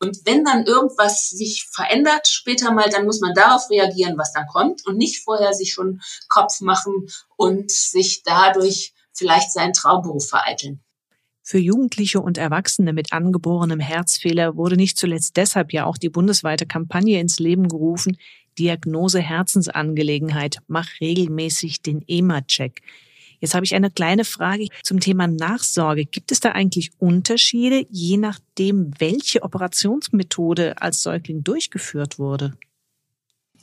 Und 0.01 0.25
wenn 0.25 0.43
dann 0.43 0.65
irgendwas 0.65 1.29
sich 1.29 1.69
verändert 1.71 2.27
später 2.27 2.71
mal, 2.71 2.89
dann 2.89 3.05
muss 3.05 3.21
man 3.21 3.33
darauf 3.35 3.69
reagieren, 3.69 4.17
was 4.17 4.33
dann 4.33 4.47
kommt 4.47 4.85
und 4.85 4.97
nicht 4.97 5.23
vorher 5.23 5.53
sich 5.53 5.71
schon 5.71 6.01
Kopf 6.27 6.59
machen 6.59 7.07
und 7.37 7.71
sich 7.71 8.23
dadurch 8.23 8.93
vielleicht 9.13 9.51
seinen 9.51 9.73
Traumberuf 9.73 10.27
vereiteln. 10.27 10.81
Für 11.43 11.57
Jugendliche 11.57 12.21
und 12.21 12.37
Erwachsene 12.37 12.93
mit 12.93 13.13
angeborenem 13.13 13.79
Herzfehler 13.79 14.55
wurde 14.55 14.75
nicht 14.75 14.97
zuletzt 14.97 15.37
deshalb 15.37 15.73
ja 15.73 15.85
auch 15.85 15.97
die 15.97 16.09
bundesweite 16.09 16.65
Kampagne 16.67 17.19
ins 17.19 17.39
Leben 17.39 17.67
gerufen, 17.67 18.17
Diagnose 18.59 19.19
Herzensangelegenheit, 19.19 20.57
mach 20.67 20.87
regelmäßig 20.99 21.81
den 21.81 22.03
EMA-Check. 22.07 22.81
Jetzt 23.39 23.55
habe 23.55 23.65
ich 23.65 23.73
eine 23.73 23.89
kleine 23.89 24.23
Frage 24.23 24.67
zum 24.83 24.99
Thema 24.99 25.27
Nachsorge. 25.27 26.05
Gibt 26.05 26.31
es 26.31 26.41
da 26.41 26.51
eigentlich 26.51 26.91
Unterschiede, 26.99 27.87
je 27.89 28.17
nachdem, 28.17 28.91
welche 28.99 29.41
Operationsmethode 29.41 30.79
als 30.79 31.01
Säugling 31.01 31.43
durchgeführt 31.43 32.19
wurde? 32.19 32.53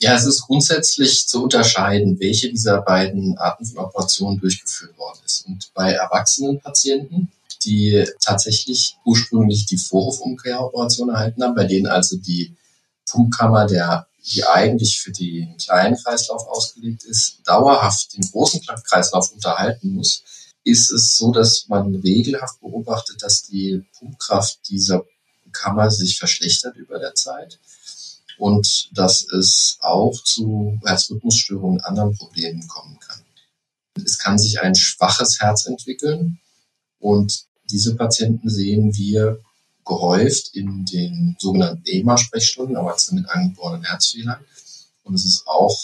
Ja, 0.01 0.15
es 0.15 0.27
ist 0.27 0.43
grundsätzlich 0.43 1.27
zu 1.27 1.43
unterscheiden, 1.43 2.21
welche 2.21 2.51
dieser 2.51 2.83
beiden 2.83 3.37
Arten 3.37 3.65
von 3.65 3.79
Operationen 3.79 4.39
durchgeführt 4.39 4.97
worden 4.97 5.19
ist. 5.27 5.45
Und 5.47 5.73
bei 5.75 5.93
erwachsenen 5.93 6.61
Patienten, 6.61 7.33
die 7.65 8.07
tatsächlich 8.21 8.97
ursprünglich 9.05 9.67
die 9.67 9.77
Vorhofumkehroperation 9.77 11.09
erhalten 11.09 11.43
haben, 11.43 11.57
bei 11.57 11.65
denen 11.65 11.89
also 11.89 12.17
die 12.17 12.55
Pumpkammer, 13.11 13.67
der, 13.67 14.07
die 14.25 14.45
eigentlich 14.45 15.01
für 15.01 15.11
den 15.11 15.57
kleinen 15.57 15.97
Kreislauf 15.97 16.47
ausgelegt 16.47 17.03
ist, 17.03 17.41
dauerhaft 17.45 18.17
den 18.17 18.31
großen 18.31 18.61
Kreislauf 18.85 19.33
unterhalten 19.33 19.95
muss, 19.95 20.23
ist 20.63 20.93
es 20.93 21.17
so, 21.17 21.33
dass 21.33 21.67
man 21.67 21.97
regelhaft 21.97 22.61
beobachtet, 22.61 23.23
dass 23.23 23.43
die 23.43 23.85
Pumpkraft 23.99 24.61
dieser 24.69 25.05
Kammer 25.51 25.91
sich 25.91 26.19
verschlechtert 26.19 26.77
über 26.77 27.01
der 27.01 27.15
Zeit 27.15 27.59
und 28.39 28.91
dass 28.97 29.31
es 29.33 29.79
auch 29.81 30.15
zu 30.23 30.81
Herzrhythmusstörungen 30.85 31.79
und 31.79 31.85
anderen 31.85 32.17
Problemen 32.17 32.67
kommen 32.69 32.99
kann. 33.01 33.21
Es 34.05 34.19
kann 34.19 34.39
sich 34.39 34.61
ein 34.61 34.75
schwaches 34.75 35.41
Herz 35.41 35.67
entwickeln 35.67 36.41
und 37.01 37.45
diese 37.71 37.97
Patienten 37.97 38.49
sehen 38.49 38.97
wir 38.97 39.41
gehäuft 39.85 40.55
in 40.55 40.85
den 40.85 41.37
sogenannten 41.39 41.83
EMA-Sprechstunden, 41.85 42.77
aber 42.77 42.91
jetzt 42.91 43.13
mit 43.13 43.29
angeborenen 43.29 43.85
Herzfehlern. 43.85 44.45
Und 45.03 45.15
es 45.15 45.25
ist 45.25 45.47
auch 45.47 45.77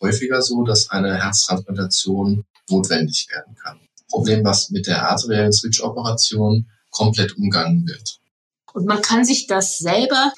häufiger 0.00 0.40
so, 0.40 0.64
dass 0.64 0.90
eine 0.90 1.22
Herztransplantation 1.22 2.44
notwendig 2.68 3.28
werden 3.30 3.54
kann. 3.56 3.80
Problem, 4.08 4.44
was 4.44 4.70
mit 4.70 4.86
der 4.86 5.08
arteriellen 5.08 5.52
Switch-Operation 5.52 6.66
komplett 6.90 7.36
umgangen 7.36 7.86
wird. 7.86 8.18
Und 8.72 8.86
man 8.86 9.02
kann 9.02 9.24
sich 9.24 9.46
das 9.46 9.78
selber 9.78 10.32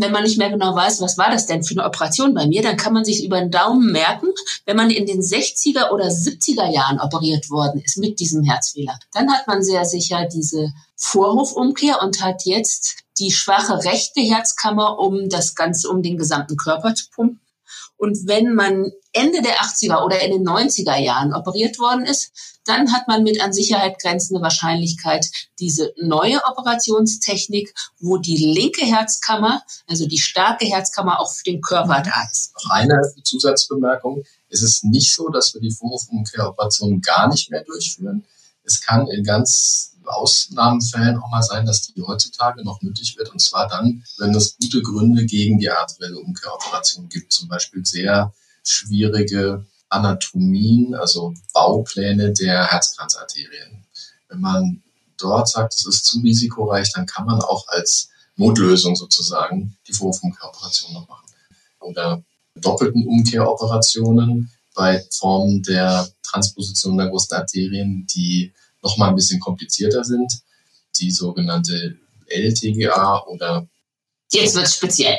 wenn 0.00 0.12
man 0.12 0.22
nicht 0.22 0.38
mehr 0.38 0.50
genau 0.50 0.74
weiß, 0.74 1.00
was 1.00 1.18
war 1.18 1.30
das 1.30 1.46
denn 1.46 1.62
für 1.62 1.74
eine 1.74 1.84
Operation 1.84 2.34
bei 2.34 2.46
mir, 2.46 2.62
dann 2.62 2.76
kann 2.76 2.92
man 2.92 3.04
sich 3.04 3.24
über 3.24 3.38
den 3.38 3.50
Daumen 3.50 3.92
merken, 3.92 4.28
wenn 4.66 4.76
man 4.76 4.90
in 4.90 5.06
den 5.06 5.20
60er 5.20 5.90
oder 5.90 6.06
70er 6.06 6.70
Jahren 6.72 7.00
operiert 7.00 7.50
worden 7.50 7.80
ist 7.84 7.98
mit 7.98 8.20
diesem 8.20 8.42
Herzfehler. 8.42 8.98
Dann 9.12 9.32
hat 9.32 9.46
man 9.46 9.62
sehr 9.62 9.84
sicher 9.84 10.26
diese 10.26 10.72
Vorhofumkehr 10.96 12.02
und 12.02 12.22
hat 12.22 12.44
jetzt 12.44 12.98
die 13.18 13.30
schwache 13.30 13.84
rechte 13.84 14.20
Herzkammer, 14.20 14.98
um 14.98 15.28
das 15.28 15.54
Ganze, 15.54 15.88
um 15.88 16.02
den 16.02 16.18
gesamten 16.18 16.56
Körper 16.56 16.94
zu 16.94 17.06
pumpen. 17.10 17.40
Und 17.96 18.28
wenn 18.28 18.54
man 18.54 18.92
Ende 19.12 19.42
der 19.42 19.56
80er 19.56 20.04
oder 20.04 20.22
in 20.22 20.30
den 20.30 20.46
90er 20.46 20.96
Jahren 20.98 21.34
operiert 21.34 21.78
worden 21.78 22.04
ist, 22.04 22.57
dann 22.68 22.92
hat 22.92 23.08
man 23.08 23.22
mit 23.22 23.40
an 23.42 23.52
Sicherheit 23.52 23.98
grenzende 24.00 24.42
Wahrscheinlichkeit 24.42 25.26
diese 25.58 25.92
neue 25.96 26.38
Operationstechnik, 26.44 27.74
wo 28.00 28.18
die 28.18 28.36
linke 28.36 28.84
Herzkammer, 28.84 29.62
also 29.86 30.06
die 30.06 30.18
starke 30.18 30.66
Herzkammer 30.66 31.20
auch 31.20 31.32
für 31.32 31.44
den 31.44 31.60
Körper 31.60 32.02
da 32.02 32.28
ist. 32.30 32.52
Noch 32.54 32.70
eine 32.70 33.00
Zusatzbemerkung. 33.24 34.24
Es 34.48 34.62
ist 34.62 34.84
nicht 34.84 35.14
so, 35.14 35.28
dass 35.28 35.54
wir 35.54 35.60
die 35.60 35.72
Vorhofumkehroperation 35.72 37.00
gar 37.00 37.28
nicht 37.28 37.50
mehr 37.50 37.64
durchführen. 37.64 38.24
Es 38.64 38.80
kann 38.80 39.06
in 39.08 39.24
ganz 39.24 39.94
Ausnahmefällen 40.04 41.18
auch 41.18 41.30
mal 41.30 41.42
sein, 41.42 41.66
dass 41.66 41.82
die 41.82 42.02
heutzutage 42.02 42.64
noch 42.64 42.82
nötig 42.82 43.16
wird. 43.16 43.30
Und 43.30 43.40
zwar 43.40 43.68
dann, 43.68 44.04
wenn 44.18 44.34
es 44.34 44.56
gute 44.56 44.82
Gründe 44.82 45.26
gegen 45.26 45.58
die 45.58 45.70
arterielle 45.70 46.18
Umkehroperation 46.18 47.08
gibt. 47.08 47.32
Zum 47.32 47.48
Beispiel 47.48 47.84
sehr 47.84 48.32
schwierige 48.62 49.66
Anatomien, 49.88 50.94
also 50.94 51.34
Baupläne 51.52 52.32
der 52.32 52.66
Herzkranzarterien. 52.70 53.84
Wenn 54.28 54.40
man 54.40 54.82
dort 55.16 55.48
sagt, 55.48 55.74
es 55.74 55.86
ist 55.86 56.04
zu 56.04 56.20
risikoreich, 56.20 56.92
dann 56.92 57.06
kann 57.06 57.26
man 57.26 57.40
auch 57.40 57.66
als 57.68 58.10
Notlösung 58.36 58.94
sozusagen 58.94 59.76
die 59.86 59.92
Vorhofumkehroperation 59.92 60.92
noch 60.92 61.08
machen. 61.08 61.26
Oder 61.80 62.22
doppelten 62.54 63.06
Umkehroperationen 63.06 64.50
bei 64.74 65.04
Formen 65.10 65.62
der 65.62 66.08
Transposition 66.22 66.98
der 66.98 67.08
großen 67.08 67.36
Arterien, 67.36 68.06
die 68.14 68.52
noch 68.82 68.96
mal 68.96 69.08
ein 69.08 69.16
bisschen 69.16 69.40
komplizierter 69.40 70.04
sind. 70.04 70.32
Die 70.96 71.10
sogenannte 71.10 71.96
LTGA 72.26 73.24
oder 73.26 73.66
Jetzt 74.30 74.54
wird 74.54 74.68
speziell. 74.68 75.18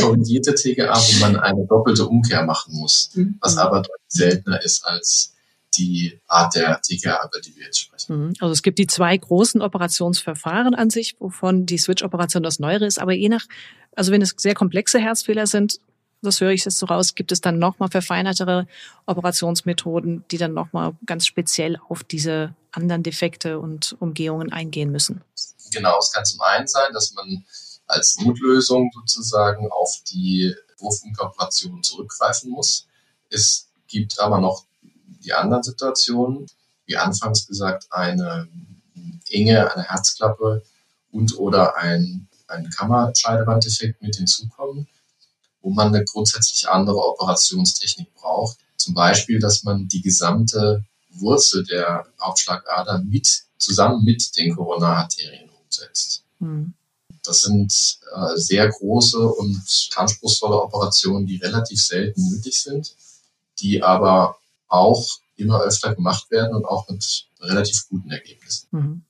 korrigierte 0.00 0.54
TGA, 0.54 0.94
wo 0.94 1.20
man 1.20 1.36
eine 1.36 1.66
doppelte 1.66 2.06
Umkehr 2.06 2.44
machen 2.44 2.74
muss, 2.74 3.10
mhm. 3.14 3.36
was 3.40 3.56
aber 3.56 3.82
deutlich 3.82 4.08
seltener 4.08 4.62
ist 4.62 4.84
als 4.86 5.34
die 5.76 6.18
Art 6.26 6.54
der 6.54 6.80
TKA, 6.80 7.26
über 7.26 7.40
die 7.40 7.54
wir 7.56 7.66
jetzt 7.66 7.80
sprechen. 7.80 8.28
Mhm. 8.28 8.34
Also 8.40 8.52
es 8.52 8.62
gibt 8.62 8.78
die 8.78 8.86
zwei 8.86 9.16
großen 9.16 9.62
Operationsverfahren 9.62 10.74
an 10.74 10.90
sich, 10.90 11.16
wovon 11.18 11.66
die 11.66 11.78
Switch-Operation 11.78 12.42
das 12.42 12.58
Neuere 12.58 12.86
ist, 12.86 12.98
aber 12.98 13.12
je 13.12 13.28
nach, 13.28 13.44
also 13.94 14.12
wenn 14.12 14.22
es 14.22 14.34
sehr 14.36 14.54
komplexe 14.54 14.98
Herzfehler 14.98 15.46
sind, 15.46 15.78
das 16.22 16.40
höre 16.40 16.50
ich 16.50 16.64
jetzt 16.64 16.78
so 16.78 16.86
raus, 16.86 17.14
gibt 17.14 17.32
es 17.32 17.40
dann 17.40 17.58
nochmal 17.58 17.88
verfeinertere 17.88 18.66
Operationsmethoden, 19.06 20.24
die 20.30 20.36
dann 20.36 20.52
nochmal 20.52 20.94
ganz 21.06 21.26
speziell 21.26 21.78
auf 21.88 22.04
diese 22.04 22.54
anderen 22.72 23.02
Defekte 23.02 23.58
und 23.58 23.96
Umgehungen 24.00 24.52
eingehen 24.52 24.92
müssen. 24.92 25.22
Genau, 25.72 25.98
es 25.98 26.12
kann 26.12 26.24
zum 26.24 26.40
einen 26.42 26.66
sein, 26.66 26.92
dass 26.92 27.12
man 27.14 27.44
als 27.90 28.18
Notlösung 28.18 28.90
sozusagen 28.94 29.70
auf 29.70 30.00
die 30.10 30.54
Wurfinkorporation 30.78 31.82
zurückgreifen 31.82 32.50
muss. 32.50 32.86
Es 33.28 33.68
gibt 33.88 34.20
aber 34.20 34.40
noch 34.40 34.64
die 35.24 35.32
anderen 35.32 35.62
Situationen, 35.62 36.46
wie 36.86 36.96
anfangs 36.96 37.46
gesagt, 37.46 37.86
eine 37.90 38.48
enge, 39.28 39.72
eine 39.72 39.84
Herzklappe 39.84 40.62
und 41.12 41.36
oder 41.38 41.76
ein, 41.76 42.28
ein 42.48 42.70
Kammerscheidewandeffekt 42.70 44.02
mit 44.02 44.16
hinzukommen, 44.16 44.88
wo 45.62 45.70
man 45.70 45.94
eine 45.94 46.04
grundsätzlich 46.04 46.68
andere 46.68 46.98
Operationstechnik 46.98 48.14
braucht. 48.14 48.58
Zum 48.76 48.94
Beispiel, 48.94 49.38
dass 49.40 49.62
man 49.62 49.88
die 49.88 50.00
gesamte 50.00 50.84
Wurzel 51.10 51.64
der 51.64 52.06
Hauptschlagader 52.20 53.00
mit, 53.00 53.44
zusammen 53.58 54.04
mit 54.04 54.36
den 54.36 54.54
Koronararterien 54.54 55.50
umsetzt. 55.50 56.24
Mhm. 56.38 56.74
Das 57.30 57.42
sind 57.42 57.72
äh, 58.12 58.36
sehr 58.36 58.68
große 58.68 59.16
und 59.24 59.62
anspruchsvolle 59.94 60.60
Operationen, 60.60 61.28
die 61.28 61.36
relativ 61.36 61.80
selten 61.80 62.28
nötig 62.28 62.60
sind, 62.60 62.96
die 63.60 63.84
aber 63.84 64.34
auch 64.66 65.06
immer 65.36 65.60
öfter 65.60 65.94
gemacht 65.94 66.28
werden 66.32 66.56
und 66.56 66.64
auch 66.64 66.88
mit 66.88 67.28
relativ 67.38 67.88
guten 67.88 68.10
Ergebnissen. 68.10 68.66
Mhm. 68.72 69.02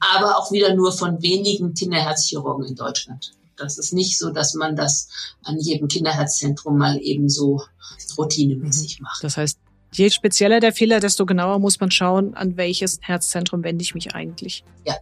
Aber 0.00 0.38
auch 0.38 0.52
wieder 0.52 0.74
nur 0.74 0.90
von 0.90 1.20
wenigen 1.20 1.74
Kinderherzchirurgen 1.74 2.64
in 2.64 2.76
Deutschland. 2.76 3.34
Das 3.56 3.76
ist 3.76 3.92
nicht 3.92 4.18
so, 4.18 4.30
dass 4.30 4.54
man 4.54 4.74
das 4.74 5.10
an 5.42 5.60
jedem 5.60 5.88
Kinderherzzentrum 5.88 6.78
mal 6.78 6.98
eben 7.02 7.28
so 7.28 7.60
routinemäßig 8.16 9.00
mhm. 9.00 9.02
macht. 9.02 9.22
Das 9.22 9.36
heißt, 9.36 9.58
je 9.92 10.08
spezieller 10.08 10.60
der 10.60 10.72
Fehler, 10.72 10.98
desto 10.98 11.26
genauer 11.26 11.58
muss 11.58 11.78
man 11.78 11.90
schauen, 11.90 12.32
an 12.32 12.56
welches 12.56 13.00
Herzzentrum 13.02 13.62
wende 13.64 13.82
ich 13.82 13.94
mich 13.94 14.14
eigentlich. 14.14 14.64
Ja, 14.86 14.96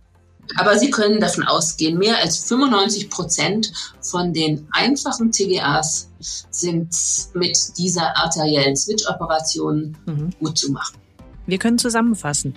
aber 0.57 0.79
Sie 0.79 0.91
können 0.91 1.21
davon 1.21 1.45
ausgehen, 1.45 1.99
mehr 1.99 2.19
als 2.19 2.39
95 2.45 3.11
Prozent 3.11 3.73
von 4.01 4.33
den 4.33 4.67
einfachen 4.73 5.33
TGAs 5.33 6.09
sind 6.51 6.95
mit 7.35 7.59
dieser 7.79 8.17
arteriellen 8.17 8.77
Switch-Operation 8.77 9.97
mhm. 10.07 10.31
gut 10.39 10.59
zu 10.59 10.73
machen. 10.73 10.97
Wir 11.47 11.59
können 11.59 11.79
zusammenfassen. 11.79 12.55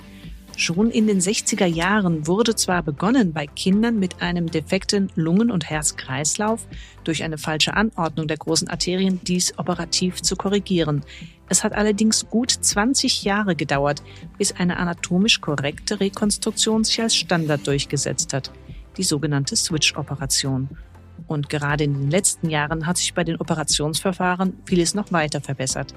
Schon 0.57 0.89
in 0.89 1.05
den 1.07 1.19
60er 1.19 1.65
Jahren 1.65 2.27
wurde 2.27 2.55
zwar 2.55 2.81
begonnen, 2.81 3.33
bei 3.33 3.45
Kindern 3.45 3.99
mit 3.99 4.21
einem 4.21 4.49
defekten 4.49 5.11
Lungen- 5.15 5.51
und 5.51 5.69
Herzkreislauf 5.69 6.65
durch 7.03 7.23
eine 7.23 7.37
falsche 7.37 7.75
Anordnung 7.75 8.29
der 8.29 8.37
großen 8.37 8.69
Arterien 8.69 9.19
dies 9.23 9.57
operativ 9.59 10.21
zu 10.21 10.37
korrigieren. 10.37 11.03
Es 11.47 11.63
hat 11.63 11.73
allerdings 11.73 12.27
gut 12.27 12.51
20 12.51 13.23
Jahre 13.23 13.55
gedauert, 13.55 14.01
bis 14.37 14.53
eine 14.53 14.77
anatomisch 14.77 15.41
korrekte 15.41 15.99
Rekonstruktion 15.99 16.83
sich 16.83 17.01
als 17.01 17.15
Standard 17.15 17.67
durchgesetzt 17.67 18.33
hat, 18.33 18.51
die 18.97 19.03
sogenannte 19.03 19.55
Switch-Operation. 19.55 20.69
Und 21.27 21.49
gerade 21.49 21.83
in 21.83 21.93
den 21.93 22.11
letzten 22.11 22.49
Jahren 22.49 22.85
hat 22.85 22.97
sich 22.97 23.13
bei 23.13 23.23
den 23.23 23.39
Operationsverfahren 23.39 24.53
vieles 24.65 24.95
noch 24.95 25.11
weiter 25.11 25.41
verbessert. 25.41 25.93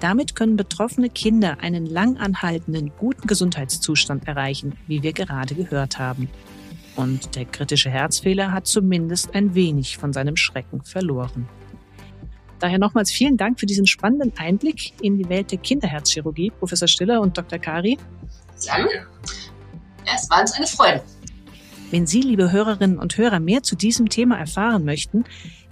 Damit 0.00 0.36
können 0.36 0.56
betroffene 0.56 1.10
Kinder 1.10 1.58
einen 1.60 1.86
langanhaltenden, 1.86 2.92
guten 2.96 3.26
Gesundheitszustand 3.26 4.28
erreichen, 4.28 4.74
wie 4.86 5.02
wir 5.02 5.12
gerade 5.12 5.54
gehört 5.54 5.98
haben. 5.98 6.28
Und 6.94 7.34
der 7.34 7.44
kritische 7.44 7.90
Herzfehler 7.90 8.52
hat 8.52 8.66
zumindest 8.66 9.34
ein 9.34 9.54
wenig 9.54 9.96
von 9.98 10.12
seinem 10.12 10.36
Schrecken 10.36 10.82
verloren. 10.82 11.48
Daher 12.58 12.78
nochmals 12.78 13.10
vielen 13.10 13.36
Dank 13.36 13.60
für 13.60 13.66
diesen 13.66 13.86
spannenden 13.86 14.32
Einblick 14.36 14.92
in 15.00 15.16
die 15.18 15.28
Welt 15.28 15.52
der 15.52 15.58
Kinderherzchirurgie, 15.58 16.50
Professor 16.58 16.88
Stiller 16.88 17.20
und 17.20 17.36
Dr. 17.36 17.58
Kari. 17.58 17.98
Danke. 18.66 19.06
Es 20.04 20.28
war 20.30 20.40
uns 20.40 20.52
eine 20.52 20.66
Freude. 20.66 21.02
Wenn 21.90 22.06
Sie, 22.06 22.20
liebe 22.20 22.52
Hörerinnen 22.52 22.98
und 22.98 23.16
Hörer, 23.16 23.40
mehr 23.40 23.62
zu 23.62 23.76
diesem 23.76 24.08
Thema 24.08 24.38
erfahren 24.38 24.84
möchten, 24.84 25.24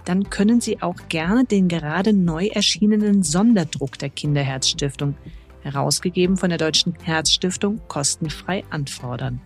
dann 0.05 0.29
können 0.29 0.61
Sie 0.61 0.81
auch 0.81 0.95
gerne 1.09 1.45
den 1.45 1.67
gerade 1.67 2.13
neu 2.13 2.47
erschienenen 2.47 3.23
Sonderdruck 3.23 3.99
der 3.99 4.09
Kinderherzstiftung, 4.09 5.15
herausgegeben 5.61 6.37
von 6.37 6.49
der 6.49 6.57
Deutschen 6.57 6.95
Herzstiftung, 7.03 7.81
kostenfrei 7.87 8.63
anfordern. 8.69 9.41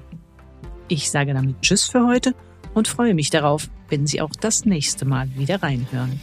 Ich 0.89 1.11
sage 1.11 1.35
damit 1.35 1.61
Tschüss 1.61 1.85
für 1.85 2.07
heute 2.07 2.35
und 2.73 2.89
freue 2.89 3.13
mich 3.15 3.29
darauf, 3.31 3.69
wenn 3.89 4.07
Sie 4.07 4.21
auch 4.21 4.31
das 4.41 4.65
nächste 4.65 5.05
Mal 5.05 5.29
wieder 5.37 5.61
reinhören. 5.63 6.21